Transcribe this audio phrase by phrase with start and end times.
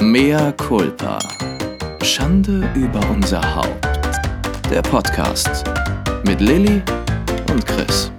[0.00, 1.18] Mea culpa.
[2.02, 3.86] Schande über unser Haupt.
[4.70, 5.64] Der Podcast
[6.26, 6.82] mit Lilly
[7.50, 8.12] und Chris.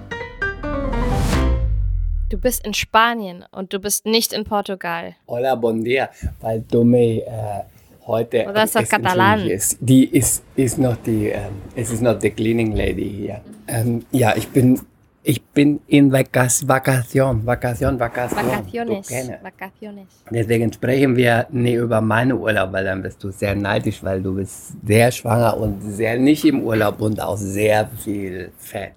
[2.28, 5.14] Du bist in Spanien und du bist nicht in Portugal.
[5.26, 6.10] Hola, bon dia.
[6.40, 7.62] Weil du me äh,
[8.06, 8.46] heute.
[8.48, 9.40] Oder ist das es- Katalan?
[9.48, 13.40] es- Die ist, ist noch die, ähm, es ist noch die Cleaning Lady hier.
[13.66, 14.80] Ähm, ja, ich bin,
[15.22, 18.46] ich bin in Vakas, Vakation, Vakation, Vakation.
[18.48, 19.10] Vacaciones.
[19.42, 20.06] Vacaciones.
[20.30, 24.34] Deswegen sprechen wir nie über meine Urlaub, weil dann bist du sehr neidisch, weil du
[24.34, 28.94] bist sehr schwanger und sehr nicht im Urlaub und auch sehr viel Fett.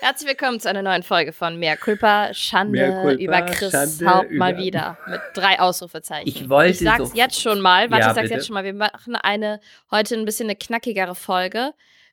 [0.00, 4.06] Herzlich willkommen zu einer neuen Folge von Mea Culpa, Schande Mea culpa, über Chris Schande
[4.06, 6.26] Haupt mal über- wieder mit drei Ausrufezeichen.
[6.28, 8.34] Ich wollte ich sag's so- jetzt schon mal, warte, Ja, ich sag's bitte.
[8.34, 11.72] jetzt schon mal, wir machen eine heute ein bisschen eine knackigere Folge,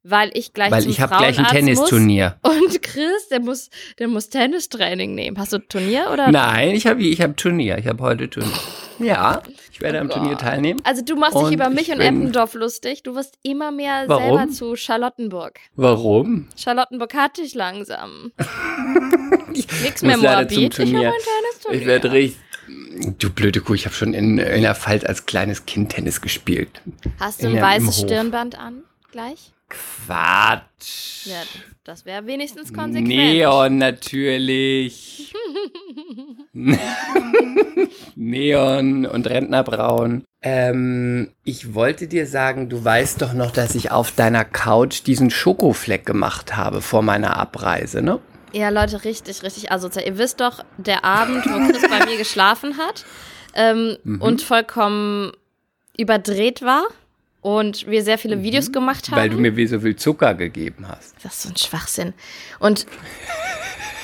[0.10, 2.38] weil ich gleich Weil zum ich habe gleich ein Tennisturnier.
[2.42, 5.38] Und Chris, der muss, der muss Tennistraining nehmen.
[5.38, 6.32] Hast du Turnier oder?
[6.32, 7.78] Nein, ich habe ich hab Turnier.
[7.78, 8.52] Ich habe heute Turnier.
[9.00, 10.42] Ja, ich werde am Oh Turnier Gott.
[10.42, 10.82] teilnehmen.
[10.84, 13.04] Also du machst dich über mich ich und Eppendorf lustig.
[13.04, 14.24] Du wirst immer mehr Warum?
[14.38, 15.60] selber zu Charlottenburg.
[15.76, 16.48] Warum?
[16.56, 18.32] Charlottenburg hat dich langsam.
[19.52, 21.14] Nix muss mehr Moabit, zum ich habe ein Turnier.
[21.14, 21.82] Tennisturnier.
[21.82, 22.42] Ich werde richtig.
[23.20, 26.82] Du blöde Kuh, ich habe schon in, in der Pfalz als kleines Kind Tennis gespielt.
[27.20, 28.06] Hast du in ein weißes Hof.
[28.06, 29.54] Stirnband an gleich?
[29.70, 31.26] Quatsch.
[31.26, 31.42] Ja,
[31.84, 33.08] das wäre wenigstens konsequent.
[33.08, 35.34] Neon natürlich.
[38.16, 40.24] Neon und Rentnerbraun.
[40.42, 45.30] Ähm, ich wollte dir sagen, du weißt doch noch, dass ich auf deiner Couch diesen
[45.30, 48.20] Schokofleck gemacht habe vor meiner Abreise, ne?
[48.54, 50.06] Ja, Leute, richtig, richtig asozial.
[50.06, 53.06] Ihr wisst doch, der Abend, wo Chris bei mir geschlafen hat
[53.54, 54.22] ähm, Mhm.
[54.22, 55.32] und vollkommen
[55.98, 56.86] überdreht war
[57.48, 59.16] und wir sehr viele Videos gemacht haben.
[59.16, 59.22] Mhm.
[59.22, 61.16] Weil du mir wie so viel Zucker gegeben hast.
[61.24, 62.14] Das ist so ein Schwachsinn.
[62.60, 62.86] Und,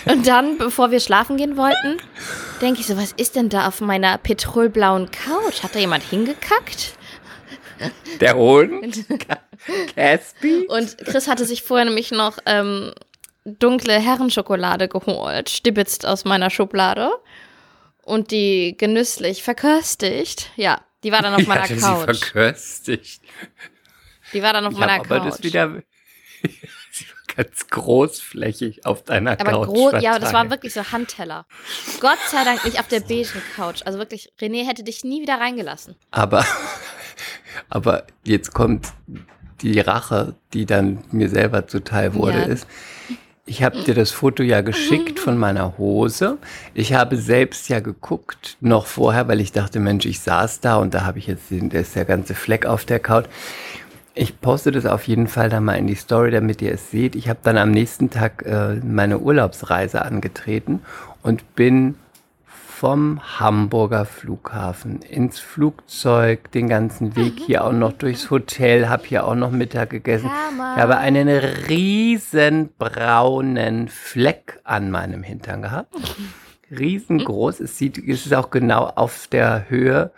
[0.06, 1.98] und dann, bevor wir schlafen gehen wollten,
[2.62, 5.62] denke ich so, was ist denn da auf meiner petrolblauen Couch?
[5.62, 6.94] Hat da jemand hingekackt?
[8.22, 9.06] Der Hund?
[9.96, 10.66] Caspi?
[10.70, 12.94] Und Chris hatte sich vorher nämlich noch ähm,
[13.44, 17.12] dunkle Herrenschokolade geholt, stibitzt aus meiner Schublade
[18.04, 20.50] und die genüsslich verköstigt.
[20.56, 22.04] Ja, die war dann auf meiner hatte sie Couch.
[22.20, 23.22] verköstigt.
[24.34, 25.34] Die war dann auf Ich meiner habe aber Couch.
[25.34, 25.84] das wieder
[26.92, 30.52] sie war ganz großflächig auf deiner aber Couch groß, ja, das war verteilt.
[30.52, 31.46] wirklich so Handteller.
[32.00, 33.82] Gott sei Dank nicht auf der beigen Couch.
[33.86, 35.96] Also wirklich, René hätte dich nie wieder reingelassen.
[36.12, 36.46] Aber,
[37.70, 38.88] aber jetzt kommt
[39.62, 42.44] die Rache, die dann mir selber zuteil wurde, Ja.
[42.46, 42.68] ist.
[43.46, 46.38] Ich habe dir das Foto ja geschickt von meiner Hose.
[46.74, 50.94] Ich habe selbst ja geguckt, noch vorher, weil ich dachte, Mensch, ich saß da und
[50.94, 53.26] da habe ich jetzt den, ist der ganze Fleck auf der Couch.
[54.16, 57.16] Ich poste das auf jeden Fall dann mal in die Story, damit ihr es seht.
[57.16, 60.80] Ich habe dann am nächsten Tag äh, meine Urlaubsreise angetreten
[61.22, 61.96] und bin
[62.84, 69.26] vom Hamburger Flughafen ins Flugzeug, den ganzen Weg hier auch noch durchs Hotel, habe hier
[69.26, 70.30] auch noch Mittag gegessen.
[70.76, 75.96] Ich habe einen riesen braunen Fleck an meinem Hintern gehabt.
[76.78, 77.62] Riesengroß.
[77.62, 80.12] Es sieht, es ist auch genau auf der Höhe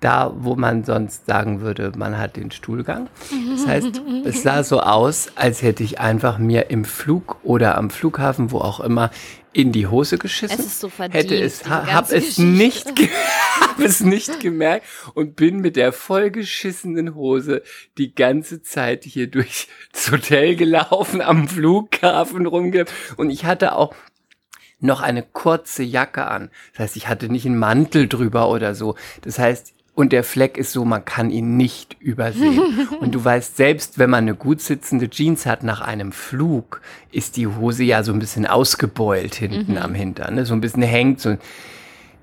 [0.00, 3.08] da, wo man sonst sagen würde, man hat den Stuhlgang.
[3.50, 7.90] Das heißt, es sah so aus, als hätte ich einfach mir im Flug oder am
[7.90, 9.10] Flughafen, wo auch immer,
[9.52, 10.56] in die Hose geschissen.
[10.56, 12.42] Es ist so verdient, Hätte es, ha, hab es Geschichte.
[12.42, 12.86] nicht,
[13.60, 17.62] hab es nicht gemerkt und bin mit der vollgeschissenen Hose
[17.96, 19.66] die ganze Zeit hier durchs
[20.12, 23.94] Hotel gelaufen, am Flughafen rumgelaufen und ich hatte auch
[24.80, 26.50] noch eine kurze Jacke an.
[26.72, 28.94] Das heißt, ich hatte nicht einen Mantel drüber oder so.
[29.22, 32.88] Das heißt, und der Fleck ist so, man kann ihn nicht übersehen.
[33.00, 37.36] Und du weißt, selbst wenn man eine gut sitzende Jeans hat nach einem Flug, ist
[37.36, 40.36] die Hose ja so ein bisschen ausgebeult hinten am Hintern.
[40.36, 40.46] Ne?
[40.46, 41.20] So ein bisschen hängt.
[41.20, 41.36] So.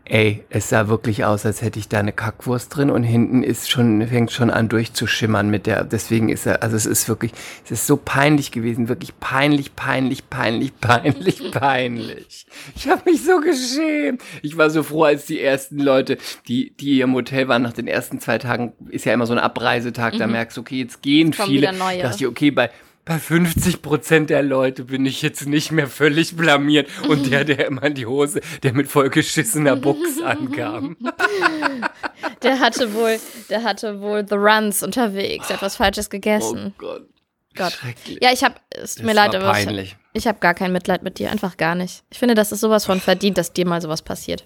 [0.08, 3.72] Ey, es sah wirklich aus, als hätte ich da eine Kackwurst drin und hinten ist
[3.72, 7.32] schon, fängt schon an durchzuschimmern mit der, deswegen ist er, also es ist wirklich,
[7.64, 12.46] es ist so peinlich gewesen, wirklich peinlich, peinlich, peinlich, peinlich, peinlich.
[12.76, 14.22] Ich habe mich so geschämt.
[14.44, 17.88] Ich war so froh, als die ersten Leute, die, die im Hotel waren, nach den
[17.88, 21.34] ersten zwei Tagen, ist ja immer so ein Abreisetag, da merkst du, okay, jetzt gehen
[21.34, 21.74] kommen viele.
[21.74, 22.04] neue.
[22.04, 22.70] Dachte ich, okay, bei,
[23.06, 26.90] bei 50 Prozent der Leute bin ich jetzt nicht mehr völlig blamiert.
[27.08, 30.98] Und der, der immer in die Hose, der mit vollgeschissener Buchs ankam.
[32.42, 33.20] Der hatte wohl,
[33.50, 36.74] der hatte wohl The Runs unterwegs, etwas Falsches Oh gegessen.
[36.78, 37.08] Gott.
[37.56, 37.72] Gott.
[37.72, 38.20] Schrecklich.
[38.22, 39.96] Ja, ich habe, es tut mir leid, aber ich, peinlich.
[40.14, 42.04] ich habe gar kein Mitleid mit dir, einfach gar nicht.
[42.12, 44.46] Ich finde, das ist sowas von verdient, dass dir mal sowas passiert.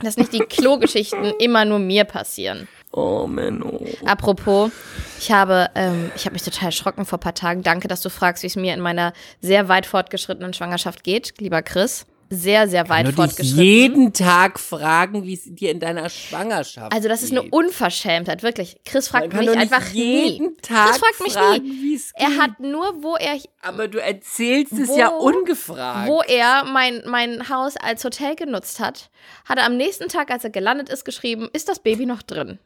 [0.00, 2.68] Dass nicht die Klogeschichten immer nur mir passieren.
[2.92, 3.80] Oh, Menno.
[4.06, 4.70] Apropos,
[5.18, 7.62] ich habe, ähm, ich habe mich total erschrocken vor ein paar Tagen.
[7.62, 11.62] Danke, dass du fragst, wie es mir in meiner sehr weit fortgeschrittenen Schwangerschaft geht, lieber
[11.62, 12.06] Chris.
[12.34, 13.62] Sehr, sehr weit dich fortgeschritten.
[13.62, 17.42] jeden Tag fragen, wie es dir in deiner Schwangerschaft also das ist eine.
[17.42, 18.76] Unverschämtheit, wirklich.
[18.84, 20.56] Chris fragt kann mich einfach jeden nie.
[20.62, 21.94] Tag Chris fragt mich fragen, nie.
[21.94, 26.08] es Er hat nur, wo er Aber du erzählst es Wo- ja ungefragt.
[26.08, 29.10] wo er mein, mein Haus als Hotel genutzt hat,
[29.44, 32.58] hat er am nächsten Tag, als er gelandet ist, geschrieben, ist das Baby noch drin?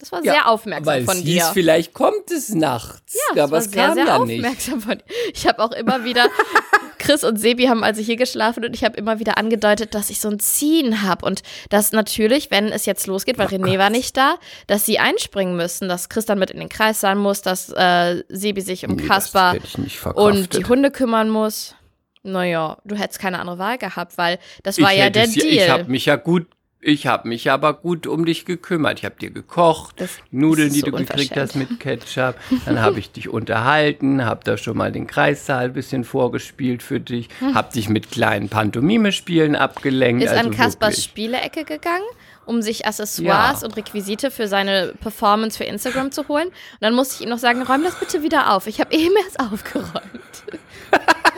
[0.00, 1.32] Das war Ja, sehr aufmerksam von es dir.
[1.44, 3.14] hieß, vielleicht kommt es nachts.
[3.14, 4.38] ja, das aber war es sehr, kam sehr dann nicht.
[4.44, 5.04] aufmerksam von dir.
[5.34, 6.28] Ich habe auch immer wieder,
[7.08, 10.20] Chris und Sebi haben also hier geschlafen und ich habe immer wieder angedeutet, dass ich
[10.20, 13.88] so ein Ziehen habe und dass natürlich, wenn es jetzt losgeht, weil Oh René war
[13.88, 14.34] nicht da,
[14.66, 18.22] dass sie einspringen müssen, dass Chris dann mit in den Kreis sein muss, dass äh,
[18.28, 19.56] Sebi sich um Nee, Kaspar
[20.16, 21.74] und die Hunde kümmern muss.
[22.24, 25.46] Naja, du hättest keine andere Wahl gehabt, weil das war ich ja der es Deal.
[25.46, 26.46] Ich habe mich ja gut,
[26.88, 28.98] ich habe mich aber gut um dich gekümmert.
[28.98, 32.34] Ich habe dir gekocht, Das Nudeln, die so du gekriegt hast mit Ketchup.
[32.64, 37.00] Dann habe ich dich unterhalten, habe da schon mal den Kreissaal ein bisschen vorgespielt für
[37.00, 40.22] dich, habe dich mit kleinen Pantomime-Spielen abgelenkt.
[40.22, 40.26] Hm.
[40.28, 41.04] ist also an Kaspers.
[41.04, 42.04] Spielecke gegangen,
[42.46, 43.66] um sich Accessoires Ja.
[43.66, 46.48] und Requisite für seine Performance für Instagram zu holen.
[46.48, 48.66] Und dann musste ich ihm noch sagen, räum das bitte wieder auf.
[48.66, 49.92] Ich habe eben erst aufgeräumt.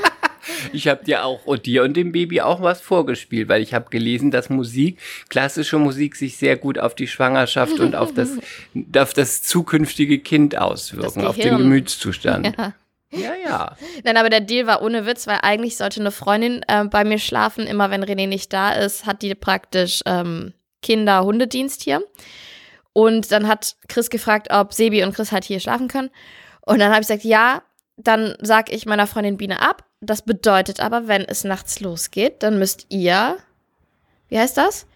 [0.73, 3.91] Ich habe dir auch und dir und dem Baby auch was vorgespielt, weil ich habe
[3.91, 4.99] gelesen, dass Musik,
[5.29, 8.31] klassische Musik, sich sehr gut auf die Schwangerschaft und auf das,
[8.97, 11.57] auf das zukünftige Kind auswirken, auf den.
[11.59, 12.55] Gemütszustand.
[12.57, 12.75] Ja.
[13.13, 13.77] Ja, ja.
[14.05, 17.19] Nein, aber der Deal war ohne Witz, weil eigentlich sollte eine Freundin äh, bei mir
[17.19, 17.67] schlafen.
[17.67, 20.53] Immer wenn René nicht da ist, hat die praktisch ähm,
[20.83, 22.05] Kinder-Hundedienst hier.
[22.93, 26.11] Und dann hat Chris gefragt, ob Sebi und Chris halt hier schlafen können.
[26.61, 27.63] Und dann habe ich gesagt, ja,
[27.97, 29.85] dann sag ich meiner Freundin Biene ab.
[30.01, 33.37] Das bedeutet aber, wenn es nachts losgeht, dann müsst ihr,
[34.29, 34.87] wie heißt das?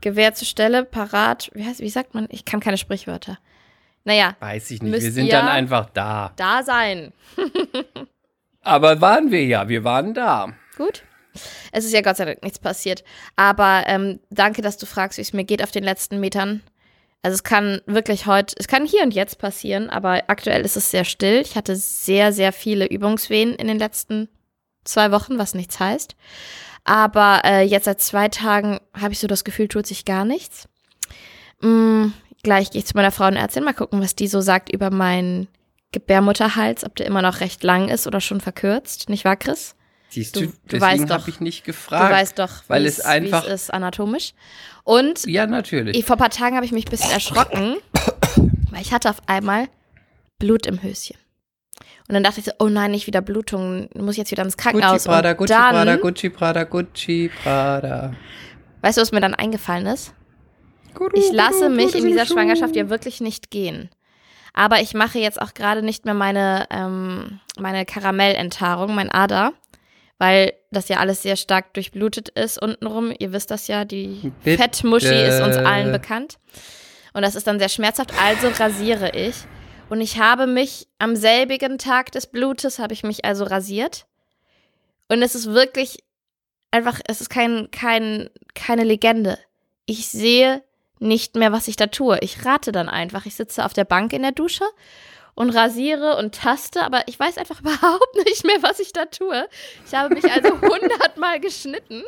[0.00, 2.28] Gewehr zur Stelle, parat, wie heißt, wie sagt man?
[2.30, 3.38] Ich kann keine Sprichwörter.
[4.04, 4.92] Naja, Weiß ich nicht.
[4.92, 6.32] Wir sind dann einfach da.
[6.36, 7.12] da sein.
[8.62, 10.54] Aber waren wir ja, wir waren da.
[10.76, 11.02] Gut.
[11.72, 13.04] Es ist ja Gott sei Dank nichts passiert.
[13.36, 16.62] Aber ähm, danke, dass du fragst, wie es mir geht auf den letzten Metern.
[17.22, 20.90] Also es kann wirklich heute, es kann hier und jetzt passieren, aber aktuell ist es
[20.90, 21.40] sehr still.
[21.40, 24.28] Ich hatte sehr, sehr viele Übungswehen in den letzten
[24.84, 26.14] zwei Wochen, was nichts heißt.
[26.84, 30.68] Aber äh, jetzt seit zwei Tagen habe ich so das Gefühl, tut sich gar nichts.
[31.60, 32.06] Mm,
[32.42, 35.48] gleich gehe ich zu meiner Frauenärztin, mal gucken, was die so sagt über meinen
[35.92, 39.08] Gebärmutterhals, ob der immer noch recht lang ist oder schon verkürzt.
[39.08, 39.74] Nicht wahr, Chris?
[40.10, 41.28] Siehst Du- du, du weißt habe doch.
[41.28, 42.12] ich nicht Du gefragt.
[42.12, 44.32] weißt doch, weil es einfach- es ist anatomisch.
[44.84, 45.96] Und ja, natürlich.
[45.98, 47.76] ich, vor ein paar Tagen habe ich mich ein bisschen erschrocken,
[48.70, 49.68] weil ich hatte auf einmal
[50.38, 51.16] Blut im Höschen.
[52.08, 54.56] Und dann dachte ich so, oh nein, nicht wieder Blutung, muss ich jetzt wieder ins
[54.56, 55.04] Gucci Krankenhaus.
[55.04, 58.14] Prada, und Gucci dann, Prada, Gucci Prada, Gucci Prada.
[58.80, 60.14] weißt du, was mir dann eingefallen ist?
[61.12, 63.90] Ich lasse mich in dieser Schwangerschaft ja wirklich nicht gehen.
[64.54, 69.52] Aber ich mache jetzt auch gerade nicht mehr meine, ähm, meine Karamellenthaarung, mein Ader,
[70.18, 73.12] weil das ja alles sehr stark durchblutet ist untenrum.
[73.18, 74.62] Ihr wisst das ja, die Bitte.
[74.62, 76.38] Fettmuschi ist uns allen bekannt.
[77.12, 79.34] Und das ist dann sehr schmerzhaft, also rasiere ich.
[79.88, 84.06] Und ich habe mich am selbigen Tag des Blutes, habe ich mich also rasiert.
[85.08, 86.04] Und es ist wirklich
[86.70, 89.38] einfach, es ist kein, kein, keine Legende.
[89.86, 90.62] Ich sehe
[90.98, 92.18] nicht mehr, was ich da tue.
[92.20, 93.24] Ich rate dann einfach.
[93.24, 94.64] Ich sitze auf der Bank in der Dusche
[95.38, 99.46] und rasiere und taste, aber ich weiß einfach überhaupt nicht mehr, was ich da tue.
[99.86, 102.02] Ich habe mich also hundertmal geschnitten.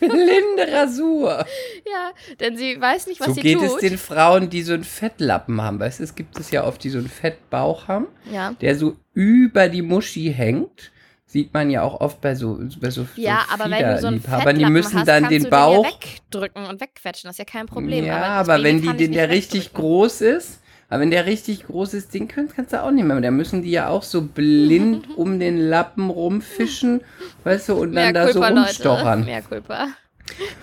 [0.00, 1.46] Blinde Rasur.
[1.86, 2.10] Ja,
[2.40, 3.66] denn sie weiß nicht, was so sie geht tut.
[3.68, 5.78] es den Frauen, die so einen Fettlappen haben.
[5.78, 8.52] Weißt du, es gibt es ja oft, die so einen Fettbauch haben, ja.
[8.60, 10.90] der so über die Muschi hängt.
[11.28, 14.06] Sieht man ja auch oft bei so, bei so, Ja, so aber wenn du so
[14.08, 15.84] einen Fettlappen die müssen hast, dann den Bauch.
[15.84, 18.04] Den ja wegdrücken und wegquetschen, das ist ja kein Problem.
[18.04, 21.66] ja, aber Baby wenn die, den, der nicht richtig groß ist, aber wenn der richtig
[21.66, 23.20] groß ist, den kannst, kannst du auch nicht mehr.
[23.20, 27.02] Da müssen die ja auch so blind um den Lappen rumfischen,
[27.44, 28.60] weißt du, und dann Mehr da so Leute.
[28.60, 29.24] rumstochern.
[29.24, 29.88] Mehr Culpa.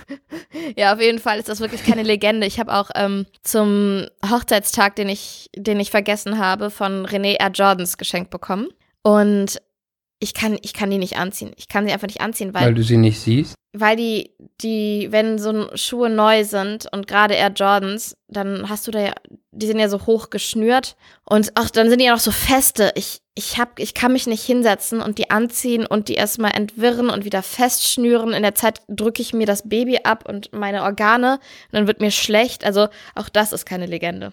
[0.75, 2.45] ja, auf jeden Fall ist das wirklich keine Legende.
[2.47, 7.51] Ich habe auch ähm, zum Hochzeitstag, den ich, den ich vergessen habe, von René R.
[7.51, 8.67] Jordans geschenkt bekommen.
[9.03, 9.61] Und
[10.23, 11.51] ich kann, ich kann die nicht anziehen.
[11.57, 13.55] Ich kann sie einfach nicht anziehen, Weil weil, du sie nicht siehst.
[13.73, 18.91] weil die, die, wenn so Schuhe neu sind und gerade Air Jordans, dann hast du
[18.91, 19.13] da ja,
[19.51, 22.91] die sind ja so hoch geschnürt und ach, dann sind die ja noch so feste.
[22.95, 27.09] Ich, ich hab, ich kann mich nicht hinsetzen und die anziehen und die erstmal entwirren
[27.09, 28.31] und wieder festschnüren.
[28.33, 31.99] In der Zeit drücke ich mir das Baby ab und meine Organe und dann wird
[31.99, 32.63] mir schlecht.
[32.63, 34.31] Also auch das ist keine Legende.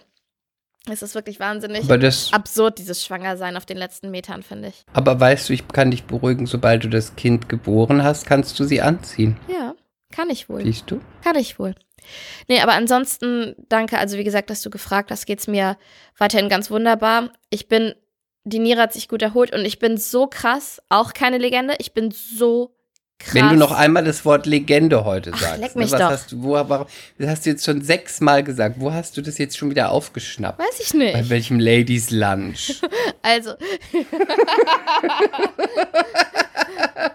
[0.90, 1.84] Es ist wirklich wahnsinnig
[2.32, 4.84] absurd, dieses Schwangersein auf den letzten Metern, finde ich.
[4.92, 8.64] aber weißt du, ich kann dich beruhigen, sobald du das Kind geboren hast, kannst du
[8.64, 9.36] sie anziehen.
[9.48, 9.74] Ja,
[10.12, 10.62] kann ich wohl.
[10.64, 11.00] Siehst du?
[11.22, 11.74] Kann ich wohl.
[12.48, 13.98] Nee, aber ansonsten danke.
[13.98, 15.76] Also wie gesagt, dass du gefragt hast, geht's mir
[16.18, 17.30] weiterhin ganz wunderbar.
[17.50, 17.94] Ich bin,
[18.44, 21.92] die Niere hat sich gut erholt und ich bin so krass, auch keine Legende, ich
[21.92, 22.74] bin so
[23.20, 23.34] krass.
[23.34, 26.10] Wenn du noch einmal das Wort Legende heute Ach, sagst, leck ne, mich was doch.
[26.10, 26.86] hast du, wo, warum,
[27.18, 28.76] das hast du jetzt schon sechsmal gesagt.
[28.78, 30.58] Wo hast du das jetzt schon wieder aufgeschnappt?
[30.58, 31.30] Weiß ich Bei nicht.
[31.30, 32.80] welchem Ladies Lunch?
[33.22, 33.52] Also.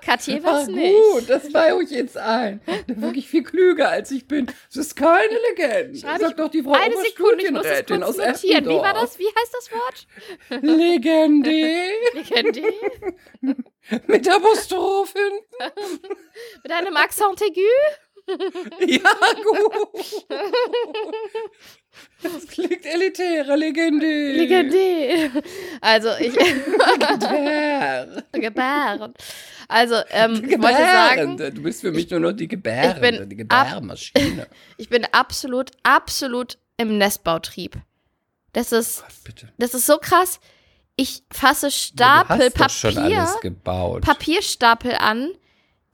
[0.01, 0.95] Cartier Ach was nicht.
[1.13, 2.61] gut, das war ich jetzt ein.
[2.87, 4.45] Wirklich viel klüger als ich bin.
[4.67, 5.99] Das ist keine Legende.
[5.99, 8.65] Schreibe ich doch die Frau Eine Sekunde, ich muss Oberstudienrätin kurz notieren.
[8.65, 9.19] Wie war das?
[9.19, 10.07] Wie heißt das Wort?
[10.63, 11.49] Legende
[12.13, 12.61] Legende?
[14.07, 15.81] mit Apostroph hinten.
[16.63, 17.61] Mit einem Accent aigu?
[18.27, 19.11] Ja,
[19.43, 20.25] gut.
[22.21, 24.33] Das klingt elitäre Legende.
[24.33, 25.43] Legende.
[25.81, 26.33] Also, ich.
[26.33, 28.23] Gebär.
[28.31, 29.13] Gebären.
[29.67, 31.37] Also, ähm, ich wollte sagen.
[31.37, 34.47] Du bist für mich nur noch die Gebärende, bin die Gebärmaschine.
[34.77, 37.77] ich bin absolut, absolut im Nestbautrieb.
[38.53, 39.53] Das ist, Gott, bitte.
[39.57, 40.39] das ist so krass.
[40.95, 43.27] Ich fasse Stapel Papier.
[44.01, 45.31] Papierstapel an,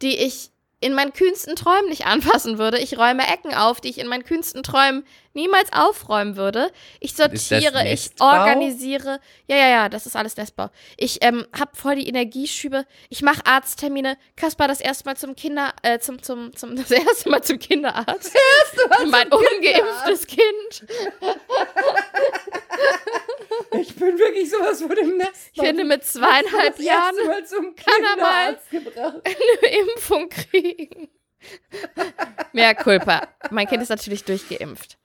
[0.02, 0.51] die ich
[0.82, 2.80] in meinen kühnsten Träumen nicht anfassen würde.
[2.80, 6.72] Ich räume Ecken auf, die ich in meinen kühnsten Träumen niemals aufräumen würde.
[7.00, 9.20] Ich sortiere, ich organisiere.
[9.48, 10.72] Ja, ja, ja, das ist alles Nestbau.
[10.98, 12.86] Ich ähm, habe voll die Energieschübe.
[13.10, 14.18] Ich mache Arzttermine.
[14.36, 18.34] Kaspar das erste Mal zum Kinder, äh, zum, zum, zum, das erste Mal zum Kinderarzt.
[18.34, 20.88] Das erste Mal mein ungeimpftes Kind.
[23.82, 25.52] Ich bin wirklich sowas von dem Nest.
[25.54, 29.22] Ich finde, mit zweieinhalb Jahren Mal zum kann er mal- Kinderarzt gebracht.
[29.26, 31.10] eine Impfung kriegen.
[32.54, 33.28] Mehr Culpa.
[33.50, 34.98] Mein Kind ist natürlich durchgeimpft.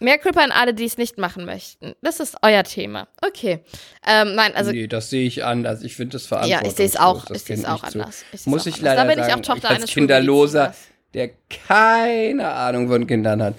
[0.00, 1.94] Mehr Culpa an alle, die es nicht machen möchten.
[2.02, 3.06] Das ist euer Thema.
[3.24, 3.60] Okay.
[4.04, 5.82] Ähm, nein, also nee, das sehe ich anders.
[5.82, 6.72] Ich finde das ja, verantwortungslos.
[6.72, 8.24] ich sehe es auch, ich sehe es Kind auch anders.
[8.32, 8.96] Ich seh's Muss auch ich anders.
[8.96, 10.74] leider Da bin ich sagen, auch Tochter ich als eines Kinderloser,
[11.14, 11.30] der
[11.68, 13.54] keine Ahnung von Kindern hat.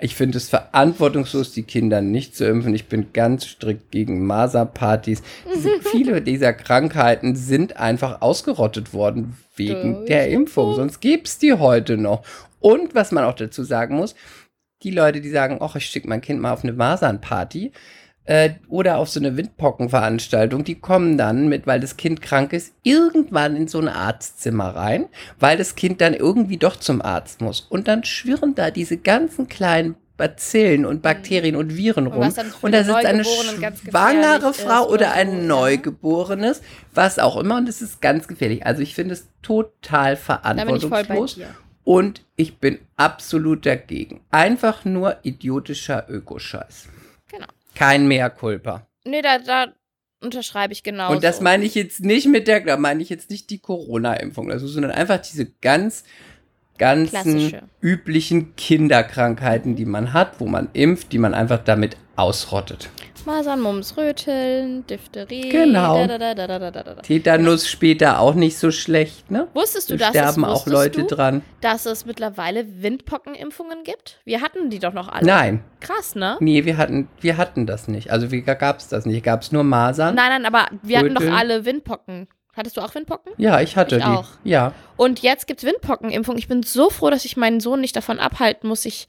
[0.00, 2.72] Ich finde es verantwortungslos, die Kinder nicht zu impfen.
[2.74, 5.22] Ich bin ganz strikt gegen Masernpartys.
[5.52, 10.38] Diese, viele dieser Krankheiten sind einfach ausgerottet worden wegen der Impfung.
[10.38, 10.74] Impfung.
[10.76, 12.22] Sonst gibt's die heute noch.
[12.60, 14.14] Und was man auch dazu sagen muss,
[14.84, 17.72] die Leute, die sagen, ach, ich schicke mein Kind mal auf eine Masernparty
[18.28, 22.74] äh, oder auf so eine Windpockenveranstaltung, die kommen dann mit, weil das Kind krank ist,
[22.82, 25.06] irgendwann in so ein Arztzimmer rein,
[25.40, 27.62] weil das Kind dann irgendwie doch zum Arzt muss.
[27.70, 32.30] Und dann schwirren da diese ganzen kleinen Bazillen und Bakterien und Viren Und rum.
[32.30, 35.46] für Und da sitzt eine schwangere Frau oder ein.
[35.46, 36.60] Neugeborenes,
[36.92, 37.56] was auch immer.
[37.56, 38.66] Und es ist ganz gefährlich.
[38.66, 41.40] Also ich finde es total ich verantwortungslos.
[41.84, 44.20] Und ich bin absolut dagegen.
[44.30, 46.88] Einfach nur idiotischer Ökoscheiß.
[47.78, 48.88] Kein mehr Culpa.
[49.04, 49.72] Nee, da, da
[50.20, 51.12] unterschreibe ich genau.
[51.12, 54.50] Und das meine ich jetzt nicht mit der, da meine ich jetzt nicht die Corona-Impfung,
[54.50, 56.02] also, sondern einfach diese ganz,
[56.76, 57.62] ganzen Klassische.
[57.80, 62.90] üblichen Kinderkrankheiten, die man hat, wo man impft, die man einfach damit ausrottet.
[63.28, 65.50] Masern, Mumps, Röteln, Diphtherie.
[65.50, 66.06] Genau.
[66.06, 66.94] Da, da, da.
[67.02, 69.48] Tetanus später auch nicht so schlecht, ne?
[69.52, 71.42] Wusstest du, Da dass es, sterben auch wusstest Leute du, dran.
[71.60, 74.18] dass es mittlerweile Windpockenimpfungen gibt?
[74.24, 75.26] Wir hatten die doch noch alle.
[75.26, 76.38] Nein, Krass, ne?
[76.40, 78.10] nee, wir hatten, wir hatten das nicht.
[78.10, 79.22] Also wie gab es das nicht?
[79.22, 80.14] Gab es nur Masern?
[80.14, 81.36] Nein, nein, aber wir hatten doch Röteln.
[81.36, 82.28] alle Windpocken.
[82.56, 83.32] Hattest du auch Windpocken?
[83.36, 84.08] Ja, ich hatte Ich die.
[84.08, 84.28] auch.
[84.42, 84.72] Ja.
[84.96, 86.36] Und jetzt gibt's Windpockenimpfung.
[86.38, 89.06] Ich bin so froh, dass ich meinen Sohn nicht davon abhalten muss, sich,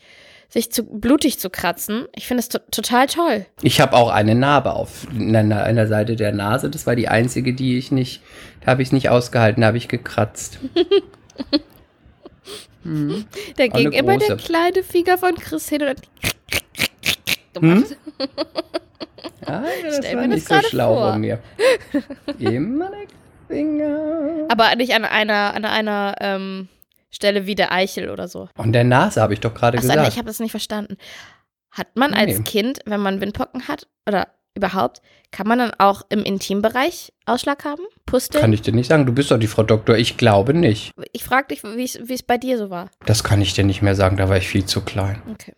[0.49, 2.07] sich zu, blutig zu kratzen.
[2.15, 3.45] Ich finde es to total toll.
[3.61, 6.69] Ich habe auch eine Narbe auf einer, einer Seite der Nase.
[6.69, 8.21] Das war die einzige, die ich nicht,
[8.61, 10.59] da habe ich nicht ausgehalten, da habe ich gekratzt.
[12.83, 13.25] hm.
[13.57, 16.01] Da Auch ging immer der kleine Finger von Chris hin und hat
[17.53, 17.95] gemacht.
[19.45, 21.11] Ah, das Stell war das nicht so schlau vor.
[21.11, 21.39] von mir.
[22.39, 23.07] Immer der
[23.47, 24.47] Finger.
[24.49, 26.67] Aber nicht an einer, an einer ähm,
[27.11, 28.49] Stelle wie der Eichel oder so.
[28.57, 30.07] Und der Nase habe ich doch gerade gesagt.
[30.07, 30.97] ich habe das nicht verstanden.
[31.71, 32.17] Hat man Nee.
[32.17, 35.01] als Kind, wenn man Windpocken hat, oder überhaupt,
[35.31, 37.83] kann man dann auch im Intimbereich Ausschlag haben?
[38.05, 38.41] Pusteln?
[38.41, 39.05] kann ich dir nicht sagen.
[39.05, 39.95] Du bist doch die Frau Doktor.
[39.95, 40.91] Ich glaube nicht.
[41.13, 42.89] ich frage dich, wie es bei dir so war.
[43.05, 44.17] Das kann ich dir nicht mehr sagen.
[44.17, 45.21] Da war ich viel zu klein.
[45.31, 45.53] Okay.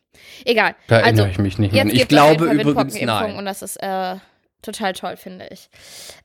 [0.46, 0.76] Egal.
[0.88, 1.86] Da Also, erinnere ich mich nicht mehr.
[1.88, 3.36] Ich glaube übrigens nein.
[3.38, 4.18] Und das ist äh,
[4.62, 5.70] total toll, finde ich.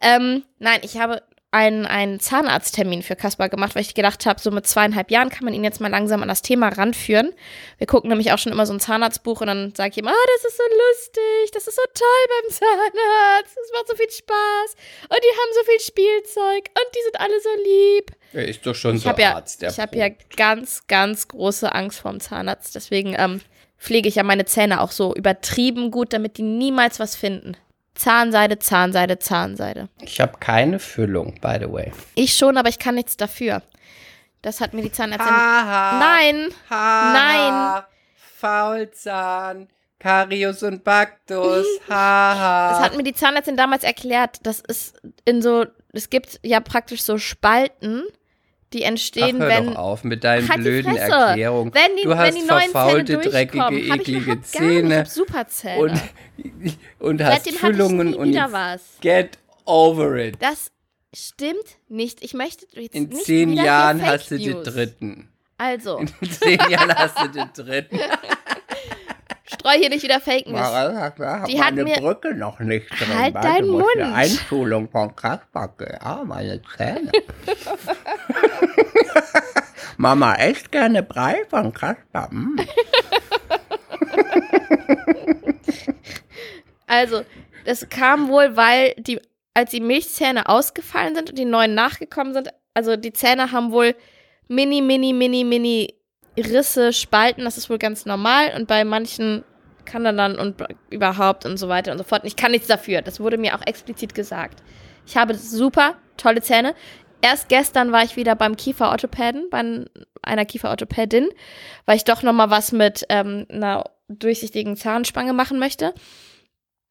[0.01, 1.23] Ähm, nein, ich habe
[1.57, 5.47] einen, einen Zahnarzttermin für Kaspar gemacht, weil ich gedacht habe, so mit zweieinhalb Jahren kann
[5.47, 7.33] man ihn jetzt mal langsam an das Thema ranführen.
[7.79, 10.27] Wir gucken nämlich auch schon immer so ein Zahnarztbuch und dann sage ich ihm, ah,
[10.37, 14.77] das ist so lustig, das ist so toll beim Zahnarzt, es macht so viel Spaß
[15.09, 18.13] und die haben so viel Spielzeug und die sind alle so lieb.
[18.35, 19.63] Er ist doch schon Ich so habe ja, Arzt.
[19.63, 22.75] Der ich hab ja ganz, ganz große Angst vorm Zahnarzt.
[22.75, 23.41] Deswegen ähm,
[23.79, 27.57] pflege ich ja meine Zähne auch so übertrieben gut, damit die niemals was finden.
[27.97, 29.89] Zahnseide, Zahnseide, Zahnseide.
[30.01, 31.93] ich habe keine Füllung, by the way.
[32.15, 33.63] Ich schon, aber ich kann nichts dafür.
[34.43, 35.35] Das hat mir die Zahnärztin.
[35.35, 35.99] Haha.
[35.99, 36.49] Nein!
[36.71, 37.89] Haha.
[38.39, 39.69] Faulzahn.
[39.99, 41.67] Karius und Baktus.
[41.89, 42.71] Haha.
[42.71, 44.39] Das hat mir die Zahnärztin damals erklärt.
[44.43, 48.05] Das ist in so, es gibt ja praktisch so Spalten,
[48.73, 50.97] die Ach, entstehen, hör wenn doch auf mit deinen Halt die blöden.
[50.97, 51.73] Erklärungen.
[51.73, 55.79] Wenn die, du wenn hast die neuen verfaulte, Zähne dreckige, eklige Zähne Superzähne.
[55.79, 60.37] und, und hast Seitdem Füllungen und jetzt get over it.
[60.41, 60.71] Das
[61.15, 62.23] stimmt nicht.
[62.23, 65.29] Ich möchte jetzt In nicht zehn Jahren hast du den dritten.
[65.59, 67.99] Also, In zehn Jahren hast du den dritten.
[69.47, 70.61] streu hier nicht wieder Fake News.
[71.49, 73.17] Die hat meine mir- Brücke noch nicht drin.
[73.17, 73.87] Halt Warte, deinen Mund.
[73.97, 75.99] Eine Einschulung von Kasperke.
[76.03, 77.11] Ja, meine Zähne.
[79.97, 82.29] Mama esst gerne Brei von Kasper.
[82.31, 82.57] Mm.
[86.89, 87.23] Also,
[87.65, 89.21] das kam wohl, weil die,
[89.55, 93.97] als die Milchzähne ausgefallen sind und die neuen nachgekommen sind, also die Zähne haben wohl
[94.49, 95.95] mini, mini, mini, mini
[96.37, 99.45] Risse, Spalten, das ist wohl ganz normal und bei manchen
[99.85, 100.57] kann er dann und
[100.91, 102.23] überhaupt und so weiter und so fort.
[102.25, 103.03] Ich kann nichts dafür.
[103.03, 104.63] Das wurde mir auch explizit gesagt.
[105.07, 106.75] Ich habe super tolle Zähne.
[107.23, 109.85] Erst gestern war ich wieder beim Kieferorthopäden, bei
[110.23, 111.29] einer Kieferorthopädin,
[111.87, 115.95] weil ich doch noch mal was mit ähm, einer durchsichtigen Zahnspange machen möchte.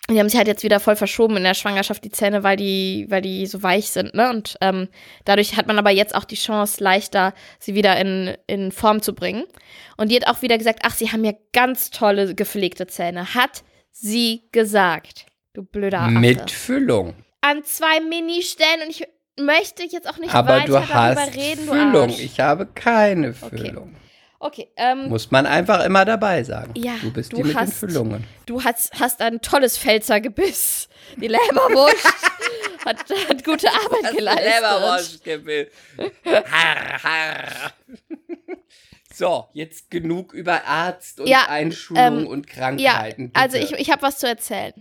[0.10, 3.08] Die haben sich halt jetzt wieder voll verschoben in der Schwangerschaft, die Zähne, weil die,
[3.10, 4.30] weil die so weich sind, ne?
[4.30, 4.88] Und ähm,
[5.24, 9.16] dadurch hat man aber jetzt auch die Chance, leichter sie wieder in, in Form zu
[9.16, 9.46] bringen.
[9.98, 13.34] Und die hat auch wieder gesagt, ach, sie haben ja ganz tolle gepflegte Zähne.
[13.34, 15.26] Hat sie gesagt.
[15.54, 16.12] Du blöder Affe.
[16.12, 17.16] Mit Füllung.
[17.42, 19.08] An zwei Mini-Stellen und ich
[19.40, 22.10] möchte jetzt auch nicht Aber weiter du darüber hast reden, du Füllung.
[22.10, 22.20] Arsch.
[22.20, 23.34] Ich habe keine.
[23.34, 23.96] Füllung.
[23.96, 24.05] Okay,
[24.78, 26.74] ähm, Muss man einfach immer dabei sagen.
[26.76, 28.24] Ja, du bist du die mit den Füllungen.
[28.46, 30.88] du hast, hast ein tolles Pfälzergebiss.
[31.18, 32.06] Die Leberwurst
[32.86, 32.98] hat,
[33.30, 34.46] hat gute Arbeit geleistet.
[36.26, 37.72] Harr, harr.
[39.14, 43.32] So, jetzt genug über Arzt und Ja, Einschulung ähm, und Ja, Krankheiten.
[43.34, 43.74] also bitte.
[43.76, 44.74] ich, ich habe was zu erzählen.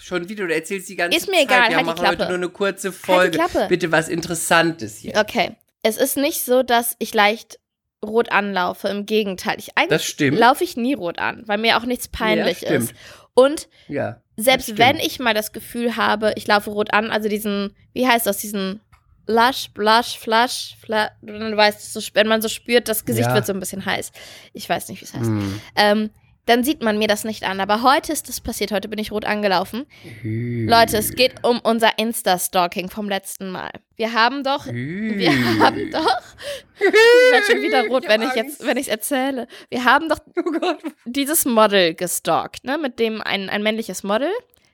[0.00, 1.42] Schon wieder, du erzählst die ganze Ist mir Zeit.
[1.44, 2.30] egal, Wir halt die machen heute Klappe.
[2.32, 3.36] nur eine kurze Folge.
[3.38, 3.66] Klappe.
[3.68, 5.12] Bitte was Interessantes hier.
[5.16, 7.58] Okay, es ist nicht so, dass ich leicht
[8.04, 8.88] rot anlaufe.
[8.88, 10.38] Im Gegenteil, ich Das eigentlich stimmt.
[10.38, 12.94] laufe ich nie rot an, weil mir auch nichts peinlich Ja, ist.
[13.34, 14.20] Und Ja.
[14.36, 18.26] selbst wenn ich mal das Gefühl habe, ich laufe rot an, also diesen, wie heißt
[18.26, 18.80] das, diesen
[19.26, 23.34] Blush, Blush, Flush, Fla du weißt, wenn man so spürt, das Gesicht Ja.
[23.34, 24.12] wird so ein bisschen heiß.
[24.52, 25.26] Ich weiß nicht, wie es heißt.
[25.26, 25.60] Hm.
[25.74, 26.10] Ähm,
[26.46, 27.58] dann sieht man mir das nicht an.
[27.58, 29.84] Aber heute ist das passiert, heute bin ich rot angelaufen.
[30.22, 33.70] Leute, es geht um unser Insta-Stalking vom letzten Mal.
[33.96, 35.30] Wir haben doch wir
[35.60, 36.20] haben doch.
[36.78, 38.66] Ich werde schon wieder rot, Ich wenn ich jetzt, Angst.
[38.66, 39.46] wenn ich erzähle.
[39.70, 40.74] Wir haben doch Oh
[41.06, 42.76] dieses Model gestalkt, ne?
[42.76, 44.30] Mit dem ein, ein männliches Model,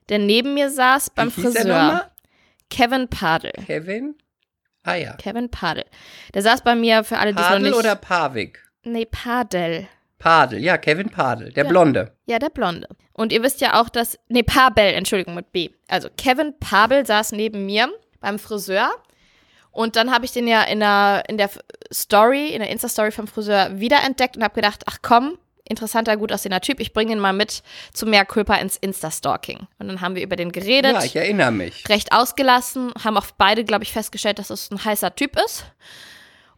[0.09, 2.11] der neben mir saß beim Wie Friseur.
[2.71, 3.53] Kevin Padel.
[3.67, 4.17] Kevin?
[4.83, 5.13] Ah ja.
[5.15, 5.85] Kevin Padel.
[6.35, 7.79] Der saß bei mir für alle, die es noch Padel nicht.
[7.79, 8.59] oder Pavik?
[8.83, 9.87] nee, Padel.
[10.19, 11.71] Padel, ja, Kevin Padel, der Ja.
[11.71, 12.17] Blonde.
[12.27, 12.89] Ja, der Blonde.
[13.13, 14.19] Und ihr wisst ja auch, dass.
[14.29, 15.69] Nee, Pabel, Entschuldigung, mit B.
[15.89, 18.91] Also Kevin Pabel saß neben mir beim Friseur.
[19.73, 21.51] Und dann habe ich den ja in der, in der
[21.93, 26.61] Story, in der Insta-Story vom Friseur wiederentdeckt und habe gedacht, ach komm, interessanter, gut aussehender
[26.61, 27.63] Typ, ich bringe ihn mal mit
[27.95, 29.67] zu mehr Kulpa ins Insta-Stalking.
[29.79, 31.89] Und dann haben wir über den geredet, Ja, ich erinnere mich.
[31.89, 35.65] recht ausgelassen, haben auch beide, glaube ich, festgestellt, dass es ein heißer Typ ist.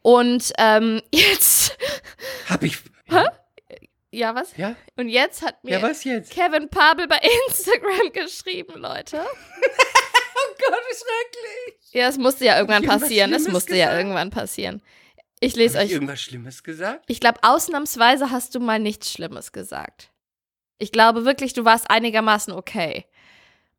[0.02, 1.76] Und ähm, jetzt,
[2.50, 2.78] Hab ich.
[4.10, 4.56] ja, was?
[4.56, 4.74] Ja?
[4.96, 6.32] Und jetzt hat mir Ja, was jetzt?
[6.32, 9.20] Kevin Pabel bei Instagram geschrieben, Leute.
[10.68, 11.92] Gott, wie schrecklich.
[11.92, 13.32] Ja, es musste ja irgendwann ich passieren.
[13.32, 13.98] Es musste ja gesagt?
[13.98, 14.82] irgendwann passieren.
[15.40, 15.94] Ich lese Hab ich euch.
[15.94, 17.04] irgendwas Schlimmes gesagt?
[17.08, 20.10] Ich glaube, ausnahmsweise hast du mal nichts Schlimmes gesagt.
[20.78, 23.04] Ich glaube wirklich, du warst einigermaßen okay.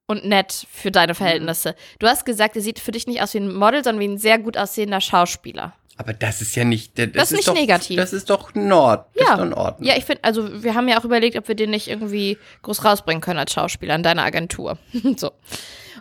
[0.07, 1.75] Und nett für deine Verhältnisse.
[1.97, 4.17] Du hast gesagt, er sieht für dich nicht aus wie ein Model, sondern wie ein
[4.19, 5.73] sehr gut aussehender Schauspieler.
[5.97, 6.99] Aber das ist ja nicht.
[6.99, 7.97] Das, Das ist nicht doch, negativ.
[7.97, 9.07] Das ist doch Nord.
[9.15, 9.41] Ja.
[9.43, 9.75] ist doch.
[9.79, 12.83] Ja, ich finde, also wir haben ja auch überlegt, ob wir den nicht irgendwie groß
[12.85, 14.77] rausbringen können als Schauspieler in deiner Agentur.
[15.17, 15.31] so.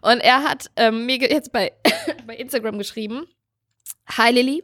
[0.04, 1.72] Und er hat ähm, mir jetzt bei,
[2.26, 3.26] bei Instagram geschrieben:
[4.06, 4.62] Hi Lilly,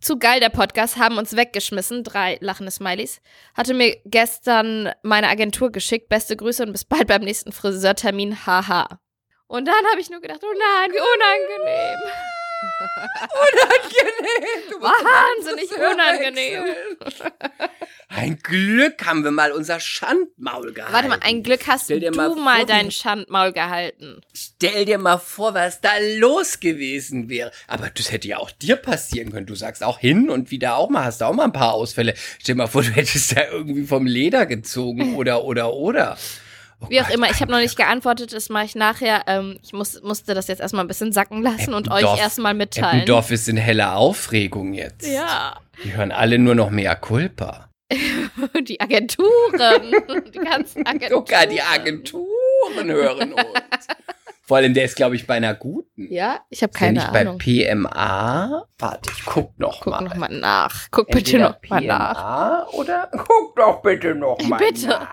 [0.00, 3.20] zu geil der Podcast, haben uns weggeschmissen, drei lachende Smileys.
[3.54, 9.00] Hatte mir gestern meine Agentur geschickt, beste Grüße und bis bald beim nächsten Friseurtermin, haha.
[9.48, 12.37] Und dann habe ich nur gedacht, oh nein, wie unangenehm.
[13.30, 14.70] Unangenehm.
[14.70, 16.64] Du Wahnsinnig unangenehm.
[18.08, 20.94] Ein Glück haben wir mal unser Schandmaul gehalten.
[20.94, 24.20] Warte mal, ein Glück hast du mal mal, dein Schandmaul gehalten.
[24.34, 27.52] Stell dir mal vor, was da los gewesen wäre.
[27.66, 29.46] Aber das hätte ja auch dir passieren können.
[29.46, 32.14] Du sagst auch hin und wieder auch mal, hast du auch mal ein paar Ausfälle.
[32.40, 36.16] Stell dir mal vor, du hättest da irgendwie vom Leder gezogen oder, oder, oder.
[36.80, 39.22] Oh Wie auch immer, ich habe noch nicht geantwortet, das mache ich nachher.
[39.26, 42.98] Ähm, ich muss, musste das jetzt erstmal ein bisschen sacken lassen und euch erstmal mitteilen.
[42.98, 45.06] Eppendorf ist in heller Aufregung jetzt.
[45.06, 47.68] Ja, Die hören alle nur noch mehr Culpa.
[48.62, 49.92] die Agenturen,
[50.34, 51.10] die ganzen Agenturen.
[51.26, 53.44] Sogar die Agenturen hören uns.
[54.42, 56.10] Vor allem, der ist, glaube ich, bei einer guten.
[56.10, 57.38] Ja, ich habe keine nicht Ahnung.
[57.38, 58.64] bei PMA?
[58.78, 60.00] Warte, ich guck noch Guck mal.
[60.02, 60.86] noch mal nach.
[60.90, 62.14] Guck bitte Entweder noch mal nach.
[62.14, 64.86] PMA oder guck doch bitte noch mal Bitte.
[64.88, 64.98] nach.
[65.00, 65.08] Bitte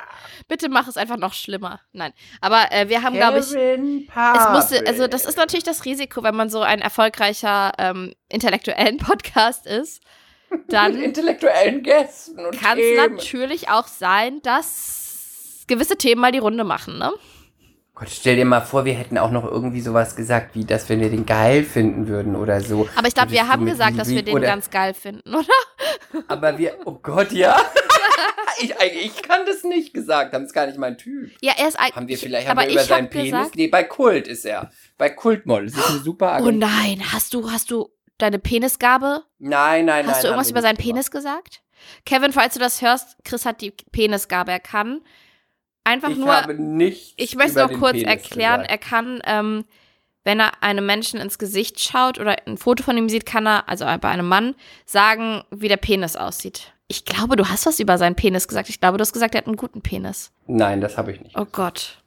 [0.69, 1.81] mach es einfach noch schlimmer.
[1.91, 5.85] Nein, aber äh, wir haben, glaube ich, Kevin es musste, also das ist natürlich das
[5.85, 10.01] Risiko, wenn man so ein erfolgreicher ähm, intellektuellen Podcast ist,
[10.49, 16.39] mit dann intellektuellen Gästen und kann es natürlich auch sein, dass gewisse Themen mal die
[16.39, 17.11] Runde machen, ne?
[17.95, 20.99] Gott, stell dir mal vor, wir hätten auch noch irgendwie sowas gesagt, wie dass wenn
[20.99, 22.89] wir den geil finden würden oder so.
[22.97, 25.45] Aber ich glaube, wir haben mit gesagt, dass wir den ganz geil finden, oder?
[26.27, 27.55] Aber wir, oh Gott, ja.
[28.59, 28.73] ich,
[29.05, 31.31] ich kann das nicht gesagt haben, ist gar nicht mein Typ.
[31.41, 31.91] Ja, er ist ein.
[31.91, 33.31] Haben wir ich- vielleicht haben aber wir über ich seinen Penis?
[33.31, 34.71] gesagt, Nee, bei Kult ist er.
[34.97, 35.69] Bei Kultmodel.
[35.69, 36.53] Das ist eine super Oh Agentur.
[36.69, 39.23] nein, hast du, hast du deine Penisgabe?
[39.39, 40.07] Nein, nein, nein.
[40.07, 40.77] Hast du haben irgendwas über seinen.
[40.77, 41.61] Penis gesagt?
[42.05, 44.51] Kevin, falls du das hörst, Chris hat die Penisgabe.
[44.51, 45.01] Er kann
[45.83, 46.33] einfach Ich nur.
[46.35, 48.71] habe nichts Ich möchte noch kurz Penis erklären, gesagt.
[48.71, 49.65] er kann, ähm,
[50.23, 53.69] wenn er einem Menschen ins Gesicht schaut oder ein Foto von ihm sieht, kann er,
[53.69, 56.71] also bei einem Mann, sagen, wie der Penis aussieht.
[56.87, 58.69] Ich glaube, du hast was über seinen Penis gesagt.
[58.69, 60.31] Ich glaube, du hast gesagt, er hat einen guten Penis.
[60.47, 61.37] Nein, das habe ich nicht.
[61.37, 61.97] Oh Gott.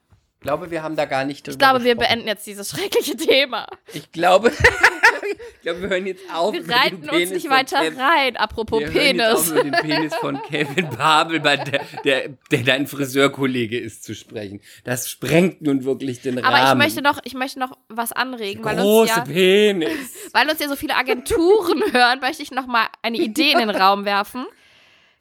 [0.41, 2.15] Ich glaube, wir haben da gar nicht drüber Ich glaube, wir gesprochen.
[2.15, 3.67] beenden jetzt dieses schreckliche Thema.
[3.93, 6.55] Ich glaube, ich glaube, wir hören jetzt auf.
[6.55, 8.01] Wir reiten uns Penis nicht weiter Kevin.
[8.01, 8.37] rein.
[8.37, 9.51] Apropos Wir hören jetzt auf, Penis.
[9.51, 14.61] über den Penis von Kevin Babel, bei der, der, der dein Friseurkollege ist, zu sprechen.
[14.85, 16.55] Das sprengt nun wirklich den Rahmen.
[16.55, 19.91] Aber ich möchte noch, ich möchte noch was anregen, weil uns, Große ja, Penis.
[20.33, 23.71] weil uns ja so viele Agenturen hören, möchte ich noch mal eine Idee in den
[23.71, 24.47] Raum werfen.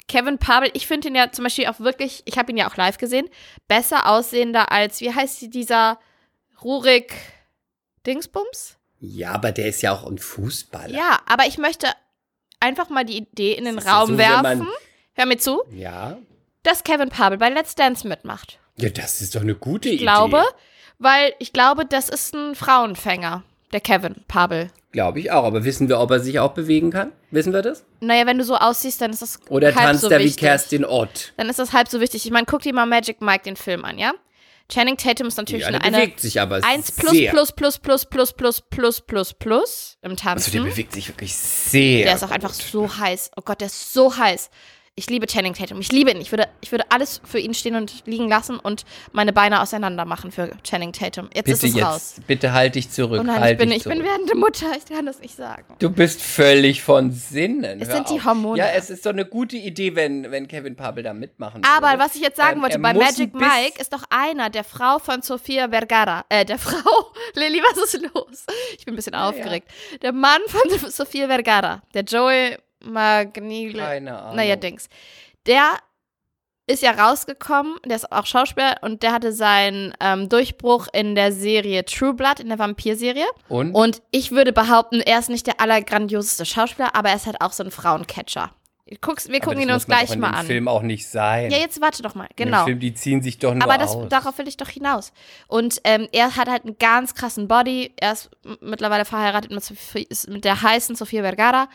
[0.08, 2.76] Kevin Pavel, ich finde ihn ja zum Beispiel auch wirklich, ich habe ihn ja auch
[2.78, 3.28] live gesehen,
[3.68, 6.00] besser aussehender als, wie heißt sie, dieser
[6.64, 7.14] Rurik
[8.06, 8.78] Dingsbums?
[9.00, 10.94] Ja, aber der ist ja auch ein Fußballer.
[10.94, 11.88] Ja, aber ich möchte
[12.60, 14.68] einfach mal die Idee in den Raum so, werfen.
[15.14, 16.18] Hör mir zu, Ja.
[16.64, 18.60] dass Kevin Pavel bei Let's Dance mitmacht.
[18.78, 20.04] Ja, das ist doch eine gute Ich Idee.
[20.04, 20.44] glaube,
[21.00, 23.44] weil ich glaube, das ist ein Frauenfänger,
[23.74, 24.72] der Kevin Pavel.
[24.92, 25.44] Glaube ich auch.
[25.44, 27.12] Aber wissen wir, ob er sich auch bewegen kann?
[27.32, 27.84] Wissen wir das?
[28.00, 30.42] Naja, wenn du so aussiehst, dann ist das Oder halb tanzt so er wie wichtig.
[30.42, 31.34] Kerstin Ott?
[31.38, 32.26] Dann ist das halb so wichtig.
[32.26, 34.14] Ich meine, guck dir mal Magic Mike den Film an, ja?
[34.70, 37.32] Channing Tatum ist natürlich Ja, der eine, bewegt sich aber 1 plus sehr.
[37.32, 40.52] plus plus plus plus plus plus plus plus im Also Tanzen.
[40.52, 42.04] der bewegt sich wirklich sehr.
[42.06, 43.32] der ist auch einfach so heiß.
[43.38, 44.50] Oh Gott, der ist so heiß.
[45.00, 45.80] Ich liebe Channing Tatum.
[45.80, 46.20] Ich liebe ihn.
[46.20, 50.06] Ich würde, ich würde alles für ihn stehen und liegen lassen und meine Beine auseinander
[50.06, 51.30] machen für Channing Tatum.
[51.36, 52.16] Jetzt Bitte ist es jetzt, raus.
[52.26, 53.20] bitte halt dich zurück.
[53.20, 54.08] Oh nein, halt ich bin, ich bin zurück.
[54.10, 54.66] werdende Mutter.
[54.76, 55.66] Ich kann das nicht sagen.
[55.78, 57.80] Du bist völlig von Sinnen.
[57.80, 58.26] Es Hör sind die auf.
[58.26, 58.58] Hormone.
[58.58, 62.00] Ja, es ist doch eine gute Idee, wenn, wenn Kevin Pavel da mitmachen Aber würde.
[62.00, 65.22] was ich jetzt sagen Ähm, wollte, bei Magic Mike ist doch einer der Frau von
[65.22, 66.26] Sofia Vergara.
[66.30, 67.12] Äh, der Frau.
[67.36, 68.46] Lilly, was ist los?
[68.80, 69.70] Ich bin ein bisschen aufgeregt.
[70.02, 73.80] Der Mann von Sofia Vergara, der Joey Magnile.
[73.84, 74.36] Keine Ahnung.
[74.36, 74.90] Naja, Dings.
[75.46, 75.78] Der
[76.70, 81.32] ist ja rausgekommen, der ist auch Schauspieler und der hatte seinen ähm, Durchbruch in der
[81.32, 83.26] Serie True Blood, in der Vampirserie.
[83.48, 83.74] Und?
[83.74, 87.54] Und ich würde behaupten, er ist nicht der allergrandioseste Schauspieler, aber er ist halt auch
[87.54, 88.52] so ein Frauencatcher.
[89.02, 90.46] Guck's, wir Aber gucken ihn uns gleich mal an.
[90.46, 91.52] Film auch nicht sein.
[91.52, 92.28] Ja, jetzt warte doch mal.
[92.38, 92.64] Genau.
[92.64, 94.08] Film, die ziehen sich doch nur Aber das, aus.
[94.08, 95.12] darauf will ich doch hinaus.
[95.48, 97.94] Und ähm, er hat halt einen ganz krassen Body.
[97.98, 98.30] Er ist
[98.62, 101.68] mittlerweile verheiratet mit, mit der heißen Sofia Vergara.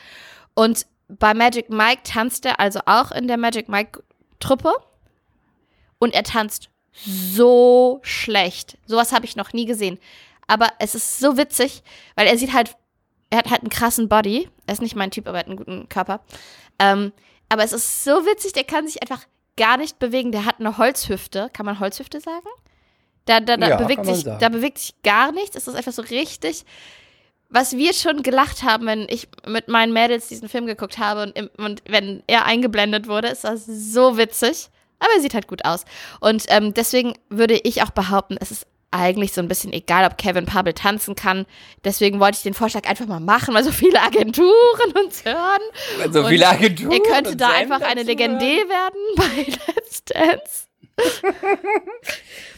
[0.55, 4.03] Und bei Magic Mike tanzt er also auch in der Magic Mike
[4.41, 4.73] Truppe.
[5.99, 8.77] Und er tanzt so schlecht.
[8.87, 9.99] Sowas habe ich noch nie gesehen.
[10.47, 11.83] Aber es ist so witzig,
[12.17, 12.77] weil er sieht halt,
[13.31, 14.51] er hat halt einen krassen Body.
[14.67, 16.21] Er ist nicht mein Typ, aber er hat einen guten Körper.
[16.79, 17.13] Ähm,
[17.49, 19.25] aber es ist so witzig, der kann sich einfach
[19.57, 20.33] gar nicht bewegen.
[20.33, 21.51] Der hat eine Holzhüfte.
[21.53, 22.47] Kann man Holzhüfte sagen?
[23.25, 24.41] Da, da, da, Ja, bewegt sich, sagen.
[24.41, 25.57] da bewegt sich gar nichts.
[25.57, 26.65] Es ist einfach so richtig.
[27.53, 31.59] Was wir schon gelacht haben, wenn ich mit meinen Mädels diesen Film geguckt habe und,
[31.59, 34.71] und wenn er eingeblendet wurde, ist das so witzig.
[34.99, 35.85] Aber er sieht halt gut aus.
[36.21, 40.19] Und ähm, deswegen würde ich auch behaupten, es ist eigentlich so ein bisschen egal, ob
[40.19, 41.47] Kevin Pavel tanzen kann.
[41.85, 45.63] Deswegen wollte ich den Vorschlag einfach mal machen, weil so viele Agenturen uns hören.
[45.99, 46.93] Weil so viele Agenturen.
[46.93, 48.03] Er könnte da einfach eine.
[48.03, 50.69] Legendä werden bei Let's Dance.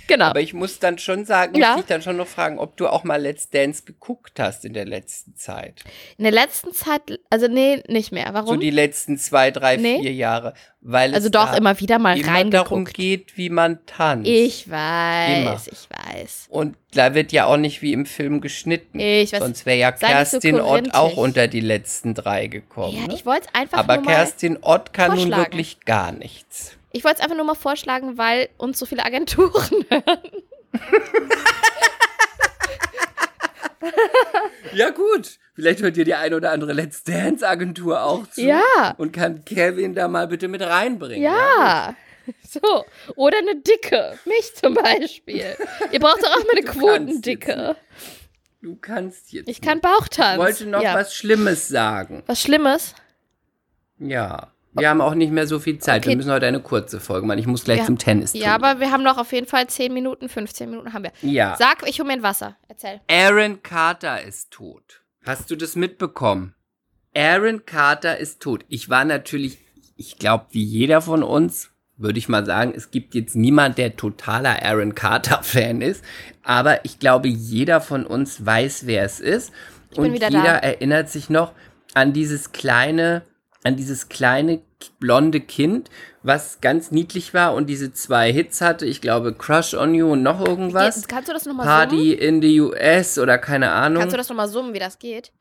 [0.06, 0.26] genau.
[0.26, 1.72] Aber ich muss dann schon sagen, Ja.
[1.72, 4.72] muss ich dann schon noch fragen, ob du auch mal Let's Dance geguckt hast in
[4.72, 5.82] der letzten Zeit.
[6.18, 8.26] In der letzten Zeit, also nee, nicht mehr.
[8.28, 8.60] So Warum?
[8.60, 10.00] die letzten zwei, drei, Nee.
[10.00, 10.54] vier Jahre.
[10.86, 14.28] Weil also es doch immer wieder mal immer darum geht, wie man tanzt.
[14.28, 15.60] Ich weiß, Immer.
[15.72, 16.46] ich weiß.
[16.50, 19.00] Und da wird ja auch nicht wie im Film geschnitten.
[19.00, 19.40] Ich weiß.
[19.40, 22.98] Sonst wäre ja nicht so Kerstin Ott auch unter die letzten drei gekommen.
[22.98, 23.14] Ja, ne?
[23.14, 26.76] ich wollte es einfach Aber nur mal, Kerstin Ott kann nun wirklich gar nichts.
[26.94, 30.20] Ich wollte es einfach nur mal vorschlagen, weil uns so viele Agenturen hören.
[34.72, 38.42] Ja gut, vielleicht hört ihr die eine oder andere Let's Dance Agentur auch zu.
[38.42, 38.94] Ja.
[38.96, 41.22] Und kann Kevin da mal bitte mit reinbringen.
[41.22, 41.94] Ja.
[42.48, 42.84] So.
[43.16, 44.18] Oder eine dicke.
[44.24, 45.56] Mich zum Beispiel.
[45.90, 47.76] Ihr braucht doch auch mal eine Du Quotendicke.
[48.62, 49.48] Du kannst jetzt.
[49.48, 49.80] Ich kann.
[49.80, 50.34] Bauchtanz.
[50.34, 50.94] Ich wollte noch ja.
[50.94, 52.22] was Schlimmes sagen.
[52.26, 52.94] Was Schlimmes?
[53.98, 54.53] Ja.
[54.76, 56.04] Wir haben auch nicht mehr so viel Zeit.
[56.04, 56.16] Wir Okay.
[56.16, 57.38] müssen heute eine kurze Folge machen.
[57.38, 57.84] Ich muss gleich Ja.
[57.86, 58.32] zum Tennis.
[58.34, 61.12] Ja, aber wir haben noch auf jeden Fall 10 Minuten, 15 Minuten haben wir.
[61.22, 61.56] Ja.
[61.58, 62.56] Sag, ich hole mir ein Wasser.
[62.68, 63.00] Erzähl.
[63.08, 65.02] Aaron Carter ist tot.
[65.24, 66.54] Hast du das mitbekommen?
[67.16, 68.64] Aaron Carter ist tot.
[68.68, 69.58] Ich war natürlich,
[69.96, 73.94] ich glaube, wie jeder von uns, würde ich mal sagen, es gibt jetzt niemand, der
[73.96, 76.04] totaler Aaron Carter-Fan ist.
[76.42, 79.52] Aber ich glaube, jeder von uns weiß, wer es ist.
[79.94, 80.56] bin Und jeder da.
[80.56, 81.52] erinnert sich noch
[81.94, 83.22] an dieses kleine,
[83.64, 84.60] an dieses kleine
[85.00, 85.90] blonde Kind,
[86.22, 88.86] was ganz niedlich war und diese zwei Hits hatte.
[88.86, 90.96] Ich glaube, Crush on You und noch irgendwas.
[91.00, 92.18] Ge- Kannst du das nochmal Party summen?
[92.18, 94.00] in the US oder keine Ahnung.
[94.00, 95.32] Kannst du das nochmal summen, wie das geht?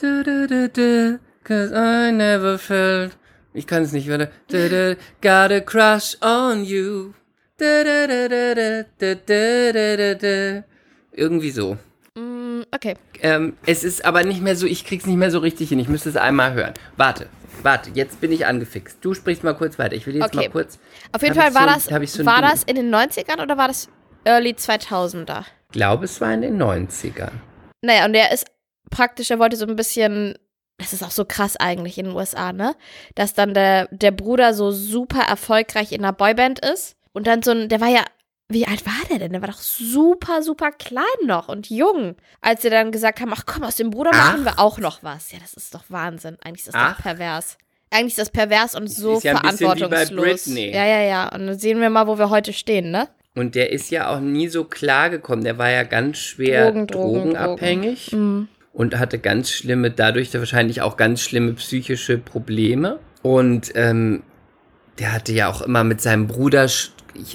[0.00, 3.16] Du, du, du, du, Cause I never felt.
[3.54, 4.28] Ich kann es nicht wieder.
[4.48, 7.12] Du, du, Got a crush on you.
[7.58, 10.64] Du, du, du, du, du, du, du, du, du.
[11.12, 11.78] Irgendwie so.
[12.74, 12.94] Okay.
[13.20, 15.78] Ähm, es ist aber nicht mehr so, ich krieg's nicht mehr so richtig hin.
[15.78, 16.74] Ich müsste es einmal hören.
[16.96, 17.28] Warte,
[17.62, 18.98] warte, jetzt bin ich angefixt.
[19.00, 19.94] Du sprichst mal kurz weiter.
[19.94, 20.36] Ich will jetzt Okay.
[20.46, 20.78] mal kurz.
[21.12, 23.88] Auf jeden Fall war, so- das, so war das in den 90ern oder war das
[24.24, 25.44] Early 2000er?
[25.68, 27.32] Ich glaube, es war in den 90ern.
[27.82, 28.46] Naja, und der ist
[28.90, 30.34] praktisch, er wollte so ein bisschen,
[30.78, 32.74] das ist auch so krass eigentlich in den USA, ne?
[33.14, 36.96] Dass dann der, der Bruder so super erfolgreich in einer Boyband ist.
[37.12, 38.04] Und dann so ein, der war ja,
[38.48, 39.32] wie alt war der denn?
[39.32, 42.14] Der war doch super, super klein noch und jung.
[42.40, 45.32] Als sie dann gesagt haben, ach komm, aus dem Bruder machen wir auch noch was.
[45.32, 46.36] Ja, das ist doch Wahnsinn.
[46.44, 46.96] Eigentlich ist das Ach.
[46.96, 47.58] doch pervers.
[47.90, 50.46] Eigentlich ist das pervers und so ist ja verantwortungslos.
[50.46, 51.28] Ja, ja, ja.
[51.34, 53.08] Und dann sehen wir mal, wo wir heute stehen, ne?
[53.34, 55.44] Und der ist ja auch nie so klar gekommen.
[55.44, 58.48] Der war ja ganz schwer Drogen, Drogen, drogenabhängig Mhm.
[58.72, 62.98] und hatte ganz schlimme, dadurch wahrscheinlich auch ganz schlimme psychische Probleme.
[63.22, 64.22] Und ähm,
[64.98, 66.68] der hatte ja auch immer mit seinem Bruder,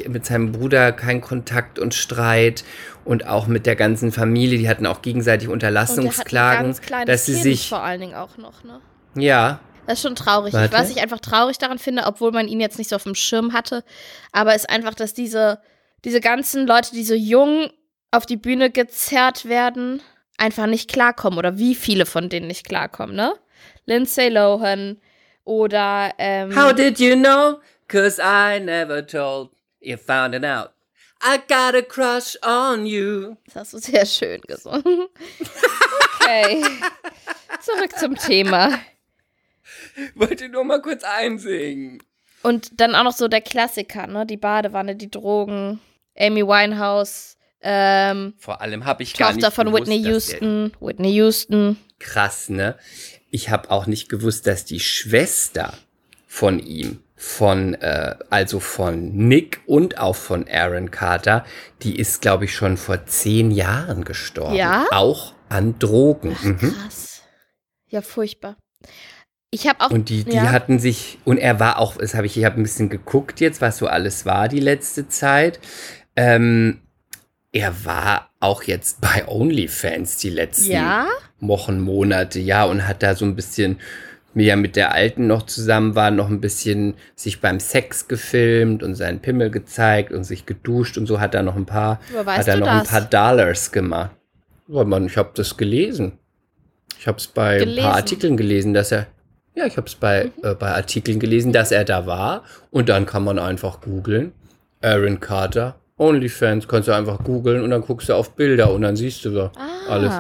[0.08, 2.64] mit seinem Bruder keinen Kontakt und Streit
[3.06, 4.58] und auch mit der ganzen Familie.
[4.58, 8.80] Die hatten auch gegenseitig Unterlassungsklagen, dass sie kind sich, vor allen Dingen auch noch, ne?
[9.16, 10.54] ja, Das ist schon traurig.
[10.54, 10.74] Warte.
[10.76, 13.54] Was ich einfach traurig daran finde, obwohl man ihn jetzt nicht so auf dem Schirm
[13.54, 13.84] hatte,
[14.32, 15.60] aber ist einfach, dass diese,
[16.06, 17.70] diese ganzen Leute, die so jung
[18.12, 20.02] auf die Bühne gezerrt werden,
[20.38, 23.34] einfach nicht klarkommen oder wie viele von denen nicht klarkommen, ne?
[23.86, 24.98] Lindsay Lohan
[25.44, 27.60] oder ähm, How did you know?
[27.88, 29.50] Cause I never told.
[29.80, 30.72] You found it out.
[31.24, 33.36] I got a crush on you.
[33.46, 35.08] das hast du sehr schön gesungen.
[36.20, 36.64] Okay.
[37.60, 38.80] Zurück zum Thema.
[40.16, 42.02] Wollte nur mal kurz einsingen.
[42.44, 44.26] Und dann auch noch so der Klassiker, ne?
[44.26, 45.80] Die Badewanne, die Drogen,
[46.18, 51.12] Amy Winehouse, ähm, Vor allem habe ich gar nicht Tochter von gewusst, Whitney Houston, Whitney
[51.12, 51.78] Houston.
[52.00, 52.76] Krass, ne?
[53.32, 55.74] Ich habe auch nicht gewusst, dass die Schwester
[56.28, 61.46] von ihm, von, äh, also von Nick und auch von Aaron Carter,
[61.82, 64.56] die ist, glaube ich, schon vor zehn Jahren gestorben.
[64.56, 64.86] Ja?
[64.92, 66.36] Auch an Drogen.
[66.42, 66.74] Mhm.
[66.74, 67.22] Krass.
[67.88, 68.58] Ja, furchtbar.
[69.50, 69.92] Ich habe auch.
[69.92, 72.60] Und die, die ja, hatten sich, und er war auch, das habe ich, ich habe
[72.60, 75.60] ein bisschen geguckt jetzt, was so alles war die letzte Zeit.
[76.16, 76.82] Ähm,
[77.52, 81.08] er war auch jetzt bei OnlyFans die letzten Ja?
[81.42, 83.80] Wochen, Monate, ja, und hat da so ein bisschen,
[84.34, 88.84] wie er mit der Alten noch zusammen war, noch ein bisschen sich beim Sex gefilmt
[88.84, 92.48] und seinen Pimmel gezeigt und sich geduscht und so hat er noch ein paar, hat
[92.48, 92.94] er noch das?
[92.94, 94.12] ein paar Dollars gemacht.
[94.68, 96.14] Ja, Mann, ich habe das gelesen.
[96.98, 97.82] Ich habe es bei ein Gelesen?
[97.84, 99.08] paar Artikeln gelesen, dass er,
[99.56, 100.32] ja, ich habe es bei, Mhm.
[100.50, 104.32] äh, bei Artikeln gelesen, dass er da war und dann kann man einfach googeln,
[104.82, 108.96] Aaron Carter, OnlyFans, kannst du einfach googeln und dann guckst du auf Bilder und dann
[108.96, 110.14] siehst du da ah, alles.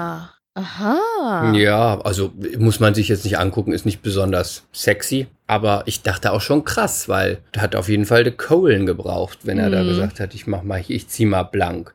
[0.53, 1.53] Aha.
[1.55, 5.27] Ja, also muss man sich jetzt nicht angucken, ist nicht besonders sexy.
[5.47, 9.39] Aber ich dachte auch schon krass, weil da hat auf jeden Fall der Cohen gebraucht,
[9.43, 9.87] wenn er da Mhm.
[9.87, 11.93] gesagt hat, ich mach mal, ich zieh mal blank.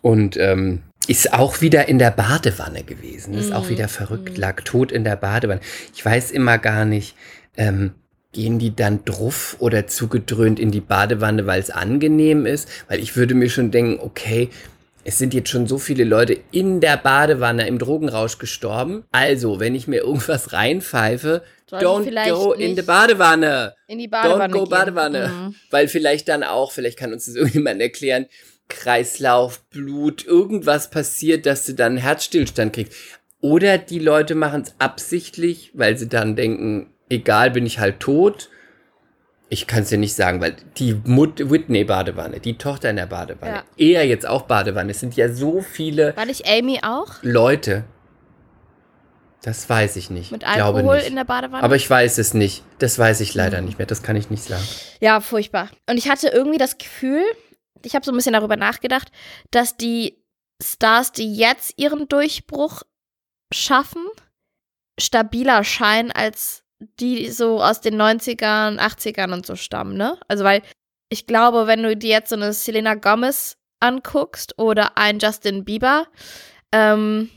[0.00, 3.34] Und ähm, ist auch wieder in der Badewanne gewesen.
[3.34, 3.68] Ist auch Mhm.
[3.70, 5.60] wieder verrückt, lag tot in der Badewanne.
[5.94, 7.16] Ich weiß immer gar nicht,
[7.56, 7.92] ähm,
[8.32, 12.68] gehen die dann druff oder zugedröhnt in die Badewanne, weil es angenehm ist?
[12.88, 14.50] Weil ich würde mir schon denken, okay,
[15.04, 19.04] es sind jetzt schon so viele Leute in der Badewanne im Drogenrausch gestorben.
[19.10, 23.74] Also, wenn ich mir irgendwas reinpfeife, Sollte don't go in the Badewanne.
[23.86, 24.52] In die Badewanne.
[24.52, 24.70] don't go gehen.
[24.70, 25.28] Badewanne.
[25.28, 25.54] Mhm.
[25.70, 28.26] Weil vielleicht dann auch, vielleicht kann uns das irgendjemand erklären,
[28.68, 32.92] Kreislauf, Blut, irgendwas passiert, dass du dann einen Herzstillstand kriegst.
[33.40, 38.50] Oder die Leute machen es absichtlich, weil sie dann denken, egal, bin ich halt tot.
[39.50, 43.06] Ich kann es dir nicht sagen, weil die Mut Whitney Badewanne, die Tochter in der
[43.06, 43.64] Badewanne, Ja.
[43.76, 44.90] er jetzt auch Badewanne.
[44.90, 47.14] Es sind ja so viele War nicht Amy auch?
[47.22, 47.84] Leute.
[49.42, 50.32] Das weiß ich nicht.
[50.32, 51.06] Mit Alkohol nicht.
[51.08, 51.62] in der Badewanne?
[51.62, 52.64] Aber ich weiß es nicht.
[52.80, 53.66] Das weiß ich leider Mhm.
[53.68, 53.86] nicht mehr.
[53.86, 54.64] Das kann ich nicht sagen.
[55.00, 55.70] Ja, furchtbar.
[55.88, 57.22] Und ich hatte irgendwie das Gefühl,
[57.84, 59.10] ich habe so ein bisschen darüber nachgedacht,
[59.52, 60.22] dass die
[60.60, 62.82] Stars, die jetzt ihren Durchbruch
[63.54, 64.04] schaffen,
[65.00, 70.18] stabiler scheinen als die so aus den 90ern, 80ern und so stammen, ne?
[70.28, 70.62] Also weil
[71.10, 76.06] ich glaube, wenn du dir jetzt so eine Selena Gomez anguckst oder einen Justin Bieber,
[76.72, 77.30] ähm,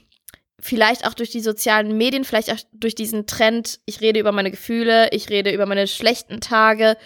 [0.60, 4.52] vielleicht auch durch die sozialen Medien, vielleicht auch durch diesen Trend, ich rede über meine
[4.52, 6.98] Gefühle, ich rede über meine schlechten Tage,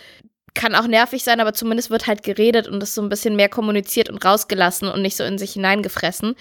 [0.53, 3.49] kann auch nervig sein, aber zumindest wird halt geredet und das so ein bisschen mehr
[3.49, 6.35] kommuniziert und rausgelassen und nicht so in sich hineingefressen.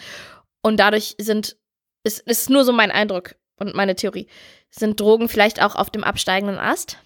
[0.62, 1.56] Und dadurch sind,
[2.04, 4.26] ist, ist nur so mein Eindruck und meine Theorie,
[4.70, 6.98] sind Drogen vielleicht auch auf dem absteigenden Ast.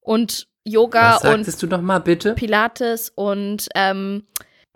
[0.00, 2.34] Und Yoga Was und sagtest du noch mal bitte?
[2.34, 4.24] Pilates und ähm,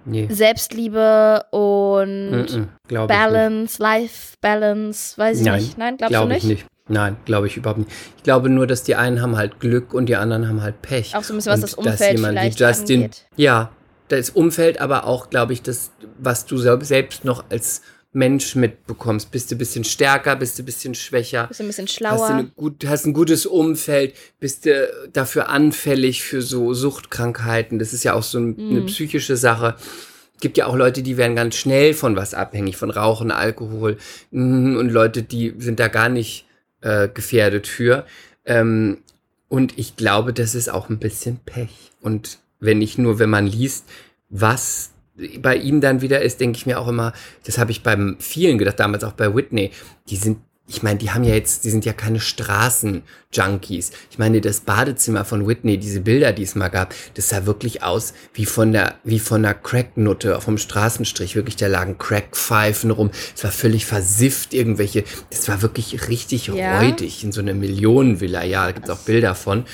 [0.06, 0.28] Nee.
[0.30, 2.68] Selbstliebe und ich nicht.
[2.88, 5.78] Balance, Life Balance, weiß ich Nein, nicht.
[5.78, 6.52] Nein, glaubst Glaube du ich nicht?
[6.64, 6.66] nicht.
[6.88, 7.90] Nein, glaube ich überhaupt nicht.
[8.16, 11.14] Ich glaube nur, dass die einen haben halt Glück und die anderen haben halt Pech.
[11.14, 13.26] Auch so ein bisschen, was Und das dass Umfeld jemand wie vielleicht Justin, angeht.
[13.36, 13.70] Ja,
[14.08, 19.30] das Umfeld, aber auch, glaube ich, das, was du sel- selbst noch als Mensch mitbekommst.
[19.30, 21.46] Bist du ein bisschen stärker, bist du ein bisschen schwächer.
[21.46, 22.26] Bist du ein bisschen Hast du, schlauer.
[22.28, 27.78] eine gut, hast ein gutes Umfeld, bist du dafür anfällig für so Suchtkrankheiten.
[27.78, 28.86] Das ist ja auch so ein, eine Mhm.
[28.86, 29.76] psychische Sache.
[30.40, 33.98] Gibt ja auch Leute, die werden ganz schnell von was abhängig, von Rauchen, Alkohol.
[34.30, 36.46] Mhm, Und Leute, die sind da gar nicht
[36.80, 38.06] äh, gefährdet für.
[38.46, 38.98] Ähm,
[39.48, 41.68] und ich glaube, das ist auch ein bisschen Pech.
[42.00, 43.84] Und wenn nicht nur, wenn man liest,
[44.30, 44.90] was
[45.40, 47.12] bei ihm dann wieder ist, denke ich mir auch immer,
[47.44, 49.70] das habe ich beim vielen gedacht, damals auch bei Whitney,
[50.08, 53.90] die sind, ich meine, die haben ja jetzt, die sind ja keine Straßenjunkies.
[54.10, 57.82] Ich meine, das Badezimmer von Whitney, diese Bilder, die es mal gab, das sah wirklich
[57.82, 61.34] aus wie von der, wie von einer Cracknutte vom Straßenstrich.
[61.34, 63.10] Wirklich, da lagen Crackpfeifen rum.
[63.34, 66.78] Es war völlig versifft, irgendwelche, das war wirklich richtig Ja.
[66.80, 68.44] räudig in so einer Millionenvilla.
[68.44, 69.64] Ja, da gibt es auch Bilder von.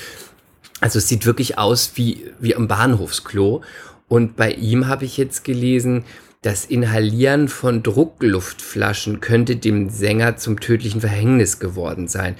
[0.79, 3.61] Also es sieht wirklich aus wie, wie am Bahnhofsklo.
[4.07, 6.05] Und bei ihm habe ich jetzt gelesen,
[6.41, 12.35] das Inhalieren von Druckluftflaschen könnte dem Sänger zum tödlichen Verhängnis geworden sein.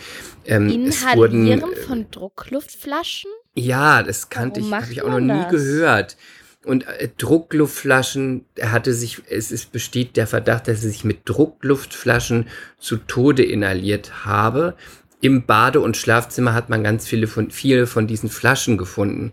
[0.45, 3.31] Ähm, es wurden, Inhalieren von Druckluftflaschen?
[3.55, 5.51] ja, das kannte Warum ich, habe ich auch noch nie das?
[5.51, 6.17] gehört.
[6.63, 11.21] Und äh, Druckluftflaschen, er hatte sich, es ist, besteht der Verdacht, dass er sich mit
[11.25, 14.75] Druckluftflaschen zu Tode inhaliert habe.
[15.21, 19.31] Im Bade- und Schlafzimmer hat man ganz viele von, viele von diesen Flaschen gefunden.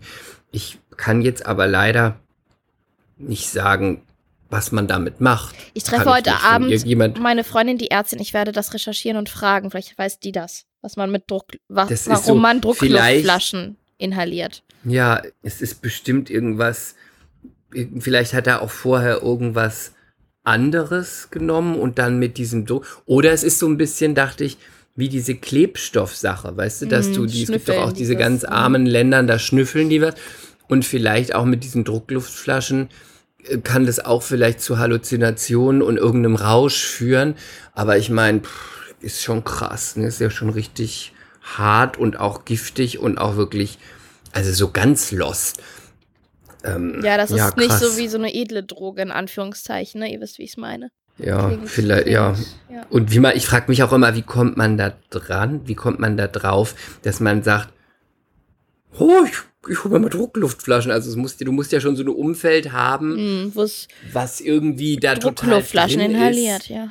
[0.51, 2.19] Ich kann jetzt aber leider
[3.17, 4.01] nicht sagen,
[4.49, 5.55] was man damit macht.
[5.73, 6.29] Ich treffe heute.
[6.29, 8.19] Wenn Abend meine Freundin, die Ärztin.
[8.19, 9.71] Ich werde das recherchieren und fragen.
[9.71, 14.63] Vielleicht weiß die das, was man mit Druck, wa Das warum so, man Druckluftflaschen inhaliert.
[14.83, 16.95] Ja, es ist bestimmt irgendwas.
[17.73, 19.93] irg- Vielleicht hat er auch vorher irgendwas
[20.43, 22.85] anderes genommen und dann mit diesem Druck.
[23.05, 24.57] Oder es ist so ein bisschen, dachte ich,
[24.95, 28.17] wie diese Klebstoffsache, weißt du, dass Mm, du die, es gibt doch auch diese dieses,
[28.19, 28.47] ganz mm.
[28.53, 30.15] armen Ländern, da schnüffeln die was.
[30.67, 32.89] Und vielleicht auch mit diesen Druckluftflaschen
[33.47, 37.35] äh, kann das auch vielleicht zu Halluzinationen und irgendeinem Rausch führen.
[37.73, 38.41] Aber ich meine,
[39.01, 40.07] ist schon krass, ne?
[40.07, 43.77] Ist ja schon richtig hart und auch giftig und auch wirklich,
[44.31, 45.61] also so ganz lost.
[46.63, 47.97] Ähm, Ja, das ist Ja, nicht so krass.
[47.97, 49.99] wie so eine edle Droge, in Anführungszeichen.
[50.01, 50.11] Ne?
[50.11, 50.89] Ihr wisst, wie ich es meine.
[51.19, 52.35] ja, Klingt- vielleicht, ja.
[52.69, 52.83] ja.
[52.89, 55.61] Und wie man, ich frage mich auch immer, wie kommt man da dran?
[55.65, 56.73] Wie kommt man da drauf,
[57.03, 57.69] dass man sagt,
[58.99, 60.91] oh, ich, ich hole mir mal Druckluftflaschen.
[60.91, 65.15] Also es musst, du musst ja schon so ein Umfeld haben, es was irgendwie da
[65.15, 66.69] total Druckluftflaschen drin inhaliert, Ist.
[66.69, 66.89] ja.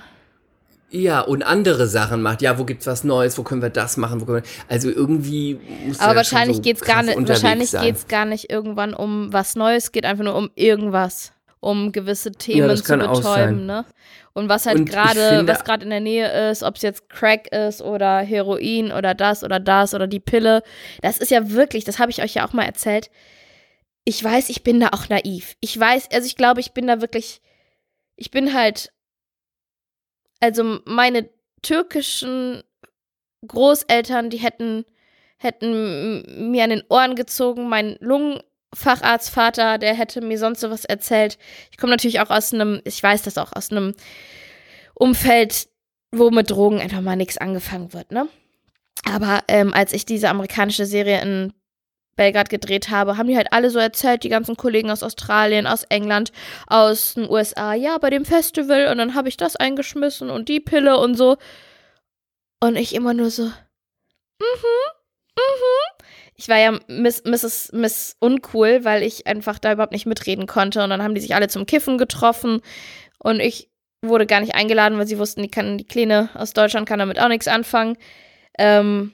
[0.91, 2.41] Ja, und andere Sachen macht.
[2.41, 3.37] Ja, wo gibt's was Neues?
[3.37, 4.21] Wo können wir das machen?
[4.21, 7.71] Wo können wir, also irgendwie muss Aber ja wahrscheinlich so geht's gar nicht, unterwegs wahrscheinlich
[7.71, 7.85] sein.
[7.85, 11.33] geht's gar nicht irgendwann um was Neues, geht einfach nur um irgendwas,
[11.65, 13.87] um gewisse Themen das zu betäuben, ne?
[14.35, 17.81] Und was halt gerade, was gerade in der Nähe ist, ob es jetzt Crack ist
[17.81, 20.63] oder Heroin oder das oder das oder die Pille,
[21.03, 23.11] das ist ja wirklich, das habe ich euch ja auch mal erzählt.
[24.05, 25.55] Ich weiß, ich bin da auch naiv.
[25.61, 27.41] Ich weiß, also ich glaube, ich bin da wirklich,
[28.17, 28.93] ich bin halt,
[30.41, 31.31] also meine
[31.63, 32.63] türkischen
[33.47, 34.85] Großeltern, die hätten,
[35.39, 37.69] hätten mir an den Ohren gezogen.
[37.69, 37.97] Mein
[38.75, 41.39] Lungenfacharztvater, der hätte mir sonst so was erzählt.
[41.71, 43.95] Ich komme natürlich auch aus einem, ich weiß das auch, aus einem
[44.95, 45.69] Umfeld,
[46.13, 48.29] wo mit Drogen einfach mal nichts angefangen wird, ne?
[49.05, 51.53] Aber ähm, als ich diese amerikanische Serie in
[52.17, 55.83] Belgrad gedreht habe, haben die halt alle so erzählt, die ganzen Kollegen aus Australien, aus
[55.85, 56.33] England,
[56.69, 60.61] aus den USA, ja, bei dem Festival und dann habe ich das eingeschmissen und die
[60.61, 61.37] Pille und so.
[62.61, 63.51] Und ich immer nur so, mhm,
[64.41, 65.94] mhm.
[66.37, 67.71] Ich war ja Miss, Mrs.
[67.73, 71.35] Miss Uncool, weil ich einfach da überhaupt nicht mitreden konnte und dann haben die sich
[71.35, 72.61] alle zum Kiffen getroffen
[73.19, 73.71] und ich
[74.03, 77.21] wurde gar nicht eingeladen, weil sie wussten, die, kann, die Kleine aus Deutschland kann damit
[77.21, 77.97] auch nichts anfangen.
[78.59, 79.13] Ähm,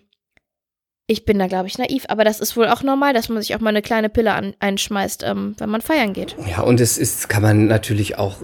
[1.07, 3.55] ich bin da, glaube ich, naiv, aber das ist wohl auch normal, dass man sich
[3.55, 6.37] auch mal eine kleine Pille an, einschmeißt, ähm, wenn man feiern geht.
[6.49, 8.37] Ja, und es ist, kann man natürlich auch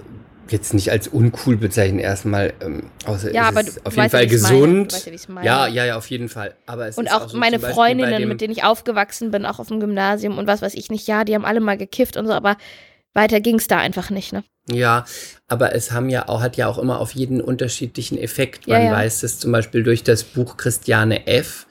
[0.53, 3.97] jetzt nicht als uncool bezeichnen erstmal, ähm, außer Ja, es aber ist du auf weißt
[3.97, 4.93] jeden ja, Fall gesund.
[4.93, 6.55] Weißt ja, ja, ja, ja, auf jeden Fall.
[6.67, 9.59] Aber es Und ist auch so meine Freundinnen, dem- mit denen ich aufgewachsen bin, auch
[9.59, 12.27] auf dem Gymnasium und was weiß ich nicht, ja, die haben alle mal gekifft und
[12.27, 12.57] so, aber
[13.15, 14.45] weiter ging es da einfach nicht, ne?
[14.69, 15.05] Ja,
[15.49, 18.67] aber es haben ja auch, hat ja auch immer auf jeden unterschiedlichen Effekt.
[18.67, 18.93] Ja, Man ja.
[18.93, 21.67] weiß es zum Beispiel durch das Buch Christiane F.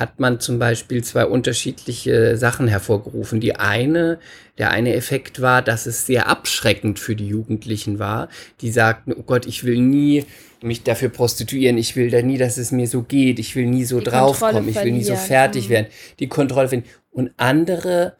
[0.00, 3.38] hat man zum Beispiel zwei unterschiedliche Sachen hervorgerufen.
[3.38, 4.18] Die eine,
[4.58, 8.28] der eine Effekt war, dass es sehr abschreckend für die Jugendlichen war.
[8.62, 10.24] Die sagten, oh Gott, ich will nie
[10.62, 13.84] mich dafür prostituieren, ich will da nie, dass es mir so geht, ich will nie
[13.84, 15.70] so draufkommen, ich will nie so fertig Mhm.
[15.70, 15.86] werden,
[16.18, 16.88] die Kontrolle finden.
[17.12, 18.14] Und andere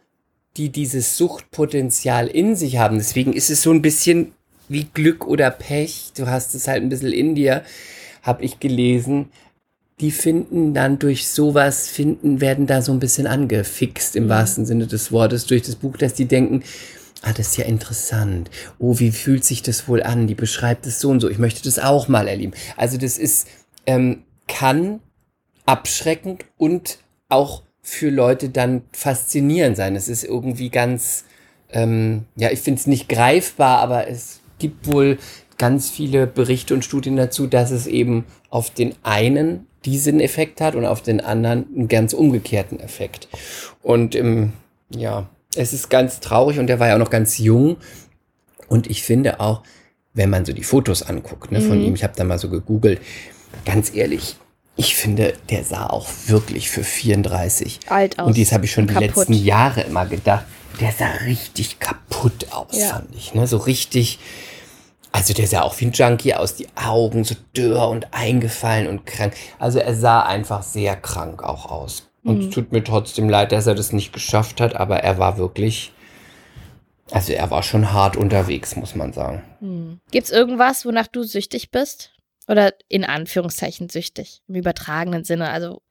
[0.57, 2.99] die dieses Suchtpotenzial in sich haben.
[2.99, 4.33] Deswegen ist es so ein bisschen
[4.68, 6.12] wie Glück oder Pech.
[6.16, 7.62] Du hast es halt ein bisschen in dir,
[8.22, 9.31] habe ich gelesen.
[10.01, 14.86] Die finden dann durch sowas, finden, werden da so ein bisschen angefixt im wahrsten Sinne
[14.86, 16.62] des Wortes durch das Buch, dass die denken,
[17.22, 18.51] ah, das ist ja interessant.
[18.78, 20.26] Oh, wie fühlt sich das wohl an?
[20.26, 21.28] Die beschreibt es so und so.
[21.28, 22.53] Ich möchte das auch mal erleben.
[22.76, 23.46] Also das ist,
[23.86, 25.01] ähm, kann
[25.66, 26.98] abschreckend und
[27.28, 29.96] auch für Leute dann faszinierend sein.
[29.96, 31.24] Es ist irgendwie ganz,
[31.70, 35.18] ähm, ja, ich finde es nicht greifbar, aber es gibt wohl
[35.61, 40.75] ganz viele Berichte und Studien dazu, dass es eben auf den einen diesen Effekt hat
[40.75, 43.29] und auf den anderen einen ganz umgekehrten Effekt.
[43.83, 44.53] Und ähm,
[44.91, 47.77] ja, es ist ganz traurig und der war ja auch noch ganz jung.
[48.69, 49.63] Und ich finde auch,
[50.15, 51.85] wenn man so die Fotos anguckt ne, von Mhm.
[51.85, 53.01] ihm, ich habe da mal so gegoogelt,
[53.67, 54.37] ganz ehrlich,
[54.77, 58.29] ich finde, der sah auch wirklich für 34 Alt aus.
[58.29, 59.17] und dies habe ich schon die Kaputt.
[59.17, 60.47] letzten Jahre immer gedacht.
[60.81, 62.87] Der sah richtig kaputt aus, Ja.
[62.89, 63.35] fand ich.
[63.35, 63.47] Ne?
[63.47, 64.19] So richtig.
[65.13, 69.07] Also der sah auch wie ein Junkie aus, die Augen so dürr und eingefallen und
[69.07, 69.35] krank.
[69.59, 72.09] Also er sah einfach sehr krank auch aus.
[72.23, 72.49] Und Mhm.
[72.49, 75.93] es tut mir trotzdem leid, dass er das nicht geschafft hat, aber er war wirklich,
[77.11, 80.01] also er war schon hart unterwegs, muss man sagen.
[80.11, 82.13] Gibt's irgendwas, wonach du süchtig bist?
[82.47, 85.51] Oder in Anführungszeichen süchtig, im übertragenen Sinne.
[85.51, 85.83] Also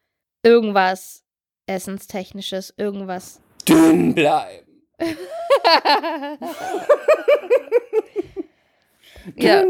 [0.43, 1.23] irgendwas
[1.67, 3.41] Essenstechnisches, irgendwas.
[3.67, 4.65] Dünn bleiben.
[9.35, 9.63] ja,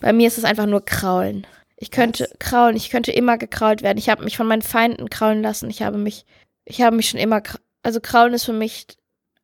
[0.00, 1.46] bei mir ist es einfach nur Kraulen.
[1.76, 3.96] Ich könnte kraulen, ich könnte immer gekrault werden.
[3.96, 5.70] Ich habe mich von meinen Feinden kraulen lassen.
[5.70, 6.26] Ich habe mich,
[6.66, 7.42] ich habe mich schon immer,
[7.82, 8.86] also kraulen ist für mich,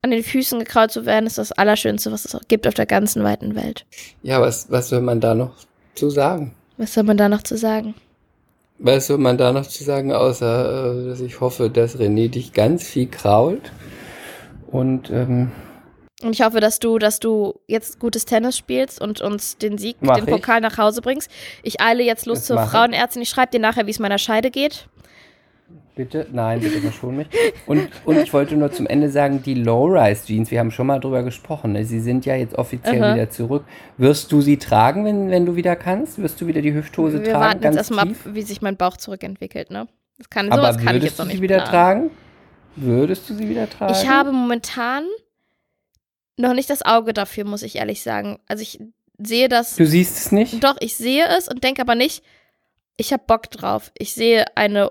[0.02, 2.86] an den Füßen gekrault zu werden, ist das Allerschönste, was es auch gibt auf der
[2.86, 3.86] ganzen weiten Welt.
[4.22, 5.54] Ja, was, was will man da noch
[5.94, 6.54] zu sagen?
[6.76, 7.94] Was soll man da noch zu sagen?
[8.78, 12.52] Was soll man da noch zu sagen, außer äh, dass ich hoffe, dass René dich
[12.52, 13.72] ganz viel krault.
[14.66, 15.52] Und ähm,
[16.22, 19.96] Und ich hoffe, dass du, dass du jetzt gutes Tennis spielst und uns den Sieg,
[20.00, 20.30] Mach den ich.
[20.30, 21.30] Pokal nach Hause bringst.
[21.62, 22.58] Ich eile jetzt los Das zur.
[22.66, 23.20] Frauenärztin.
[23.22, 24.88] Ich schreibe dir nachher, wie es meiner Scheide geht.
[25.94, 27.26] bitte, nein, bitte verschon mich.
[27.66, 31.22] Und, und ich wollte nur zum Ende sagen, die Low-Rise-Jeans, wir haben schon mal drüber
[31.22, 31.84] gesprochen, ne?
[31.84, 33.14] sie sind ja jetzt offiziell Aha.
[33.14, 33.64] wieder zurück.
[33.98, 36.18] Wirst du sie tragen, wenn, wenn du wieder kannst?
[36.18, 37.40] Wirst du wieder die Hüfthose Wir tragen?
[37.40, 39.86] warten jetzt ganz erstmal ab, wie sich mein Bauch zurückentwickelt, ne?
[40.18, 41.70] Das kann, Aber sowas kann ich würdest jetzt du noch sie nicht wieder planen.
[41.70, 42.10] tragen?
[42.76, 43.92] Würdest du sie wieder tragen?
[43.92, 45.04] Ich habe momentan
[46.36, 48.38] noch nicht das Auge dafür, muss ich ehrlich sagen.
[48.46, 48.80] Also ich
[49.18, 49.76] sehe das.
[49.76, 50.62] Du siehst es nicht?
[50.62, 52.22] Doch, ich sehe es und denke aber nicht,
[52.96, 53.90] ich habe Bock drauf.
[53.98, 54.90] Ich sehe eine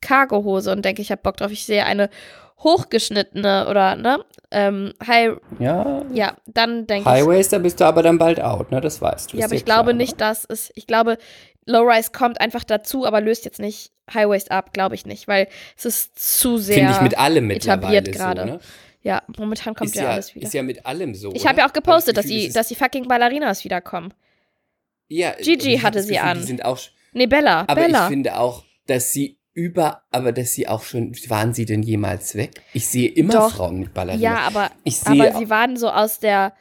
[0.00, 1.50] Cargohose und denke, ich habe Bock drauf.
[1.50, 2.10] Ich sehe eine
[2.58, 4.24] hochgeschnittene oder, ne?
[4.50, 6.02] Ähm, High, Ja.
[6.12, 7.14] ja, dann denke ich.
[7.14, 8.80] Highways, da bist du aber dann bald out, ne?
[8.80, 9.36] Das weißt du.
[9.36, 9.98] Ja, aber ich glaube ne?
[9.98, 11.18] nicht, dass es, ich glaube,
[11.66, 15.84] Low-Rise kommt einfach dazu, aber löst jetzt nicht High-Waist ab, glaube ich nicht, weil es
[15.84, 16.76] ist zu sehr.
[16.76, 18.40] Finde ich mit allem mittlerweile etabliert gerade.
[18.42, 18.60] so, ne?
[19.04, 20.46] Ja, momentan kommt ist ja, ja, alles wieder.
[20.46, 21.30] Ist ja mit allem so.
[21.34, 24.12] ich habe ja auch gepostet, dass Gefühl, die, es ist- dass die fucking Ballerinas wiederkommen.
[25.08, 26.38] ja, Gigi hatte sie Gefühl, an.
[26.38, 26.78] Die sind auch,
[27.12, 28.04] Nee, Bella, aber Bella.
[28.04, 32.34] ich finde auch, dass sie über, aber dass sie auch schon, waren sie denn jemals
[32.34, 32.62] weg?
[32.72, 33.54] Ich sehe immer Doch.
[33.54, 34.22] Frauen mit Ballerinas.
[34.22, 36.54] ja, aber, ich sehe aber sie waren so aus der,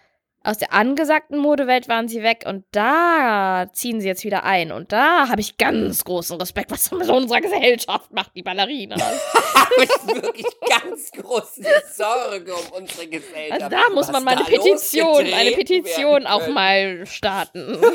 [0.46, 4.72] aus der angesagten Modewelt waren sie weg und da ziehen sie jetzt wieder ein.
[4.74, 9.02] Und da habe ich ganz großen Respekt, was mit unserer Gesellschaft macht, die Ballerinas.
[9.54, 11.62] habe ich wirklich ganz große
[11.94, 13.62] Sorge um unsere Gesellschaft.
[13.64, 17.78] Also da muss was man mal eine Petition, eine Petition auch mal starten.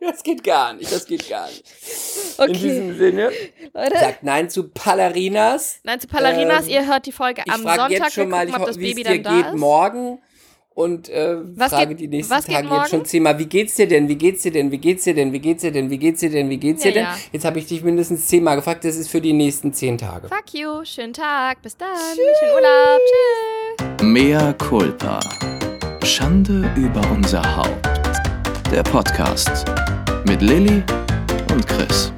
[0.00, 1.64] Das geht gar nicht, das geht gar nicht.
[2.38, 3.30] In Okay, diesem Sinne,
[3.74, 3.98] Leute.
[3.98, 5.80] sagt nein zu Ballerinas.
[5.82, 7.98] Nein, zu Ballerinas, Ähm, ihr hört die Folge Ich am frage Sonntag.
[8.04, 9.54] jetzt schon mal, ob das Baby dann da geht ist.
[9.56, 10.20] morgen.
[10.78, 14.08] Und äh, Was frage geht- die nächsten Tage jetzt schon zehnmal, wie geht's dir denn?
[14.08, 14.70] Wie geht's dir denn?
[14.70, 15.32] Wie geht's dir denn?
[15.32, 15.90] Wie geht's dir denn?
[15.90, 16.48] Wie geht's dir denn?
[16.50, 17.02] Wie geht's dir Ja, denn?
[17.02, 17.16] ja.
[17.32, 20.28] Jetzt habe ich dich mindestens zehnmal gefragt, das ist für die nächsten zehn Tage.
[20.28, 23.00] Fuck you, schönen Tag, bis dann, schönen Urlaub,
[23.98, 24.06] tschüss.
[24.06, 25.18] Mea culpa.
[26.04, 27.88] Schande über unser Haupt.
[28.70, 29.64] der Podcast
[30.28, 30.84] mit Lilly
[31.52, 32.12] und Chris.